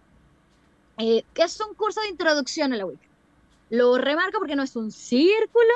[0.98, 3.08] eh, que es un curso de introducción a la Wicca.
[3.70, 5.74] Lo remarco porque no es un círculo,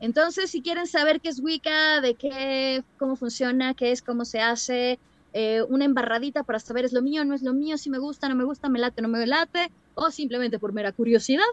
[0.00, 4.40] entonces, si quieren saber qué es Wicca, de qué, cómo funciona, qué es, cómo se
[4.40, 4.98] hace,
[5.34, 8.28] eh, una embarradita para saber es lo mío, no es lo mío, si me gusta,
[8.28, 11.44] no me gusta, me late, no me late, o simplemente por mera curiosidad,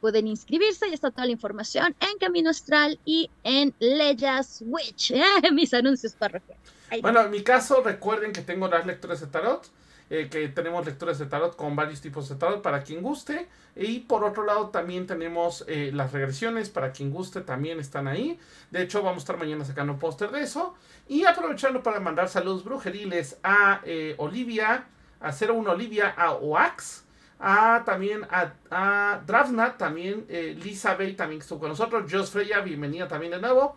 [0.00, 5.12] pueden inscribirse, ya está toda la información en Camino Astral y en Leyas Witch,
[5.52, 6.60] mis anuncios parroquiales.
[6.90, 9.70] Ahí Bueno, en mi caso, recuerden que tengo las lecturas de tarot.
[10.08, 13.48] Eh, que tenemos lecturas de tarot con varios tipos de tarot para quien guste.
[13.74, 18.38] Y por otro lado, también tenemos eh, las regresiones para quien guste, también están ahí.
[18.70, 20.74] De hecho, vamos a estar mañana sacando un póster de eso.
[21.08, 24.86] Y aprovechando para mandar saludos brujeriles a eh, Olivia,
[25.20, 27.04] a 01 Olivia, a Oax,
[27.40, 30.26] a también a, a también
[30.62, 32.10] Lisa Bay también estuvo con nosotros.
[32.10, 33.76] Jos Freya, bienvenida también de nuevo.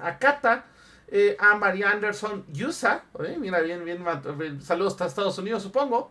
[0.00, 0.64] A Kata,
[1.12, 4.04] eh, a María Anderson Yusa, eh, mira, bien, bien,
[4.38, 6.10] bien, saludos hasta Estados Unidos, supongo.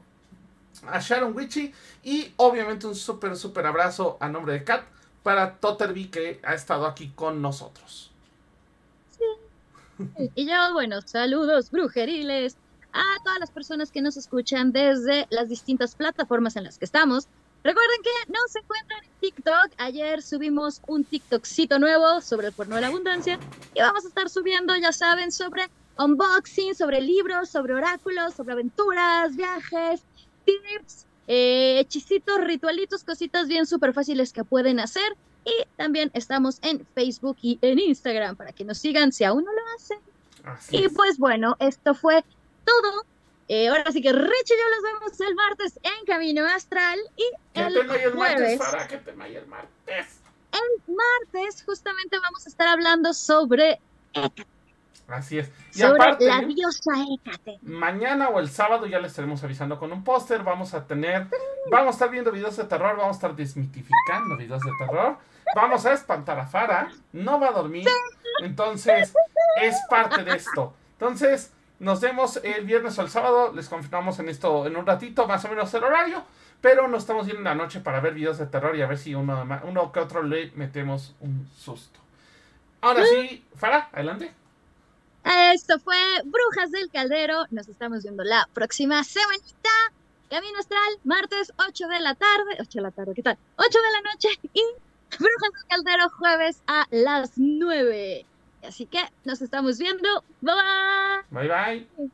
[0.85, 1.73] A Sharon Witchy
[2.03, 4.83] y obviamente un súper, súper abrazo a nombre de Kat
[5.23, 8.11] para Totterby que ha estado aquí con nosotros.
[10.35, 12.55] Y yo, bueno, saludos brujeriles
[12.93, 17.27] a todas las personas que nos escuchan desde las distintas plataformas en las que estamos.
[17.64, 19.72] Recuerden que nos encuentran en TikTok.
[19.78, 23.38] Ayer subimos un TikTokcito nuevo sobre el cuerno de la abundancia
[23.74, 29.36] y vamos a estar subiendo, ya saben, sobre unboxing, sobre libros, sobre oráculos, sobre aventuras,
[29.36, 30.03] viajes,
[30.45, 35.18] tips, eh, hechicitos, ritualitos, cositas bien súper fáciles que pueden hacer.
[35.43, 39.51] Y también estamos en Facebook y en Instagram para que nos sigan si aún no
[39.51, 39.99] lo hacen.
[40.45, 40.93] Así Y es.
[40.93, 42.24] pues bueno, esto fue
[42.64, 43.05] todo.
[43.51, 47.23] Eh, ahora sí que Rich y yo los vemos el martes en Camino Astral y
[47.53, 50.19] Que el te vaya el martes, jueves, para que te vaya el martes.
[50.51, 53.81] el martes, justamente vamos a estar hablando sobre
[54.13, 54.45] Hécate,
[55.07, 55.49] Así es.
[55.73, 57.57] Y sobre aparte, la diosa Hécate.
[57.63, 60.43] mañana o el sábado ya les estaremos avisando con un póster.
[60.43, 61.25] Vamos a tener,
[61.71, 65.17] vamos a estar viendo videos de terror, vamos a estar desmitificando videos de terror.
[65.55, 67.87] Vamos a espantar a Fara, no va a dormir.
[68.43, 69.11] Entonces,
[69.59, 70.75] es parte de esto.
[70.91, 73.53] Entonces, nos vemos el viernes o el sábado.
[73.53, 76.23] Les confirmamos en esto en un ratito, más o menos el horario.
[76.61, 78.97] Pero nos estamos viendo en la noche para ver videos de terror y a ver
[78.97, 81.99] si uno, uno que otro le metemos un susto.
[82.82, 84.34] Ahora sí, Fara, adelante.
[85.53, 87.45] Esto fue Brujas del Caldero.
[87.49, 89.69] Nos estamos viendo la próxima semanita.
[90.30, 93.38] Camino Astral, martes 8 de la tarde, 8 de la tarde, ¿qué tal?
[93.55, 94.63] 8 de la noche y
[95.17, 98.25] Brujas del Caldero jueves a las 9.
[98.68, 100.24] Así que nos estamos viendo.
[100.41, 100.53] Bye
[101.32, 101.47] bye.
[101.47, 102.10] Bye bye.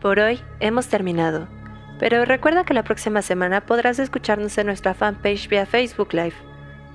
[0.00, 1.48] Por hoy hemos terminado,
[1.98, 6.36] pero recuerda que la próxima semana podrás escucharnos en nuestra fanpage vía Facebook Live.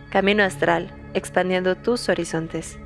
[0.09, 2.77] Camino Astral, expandiendo tus horizontes.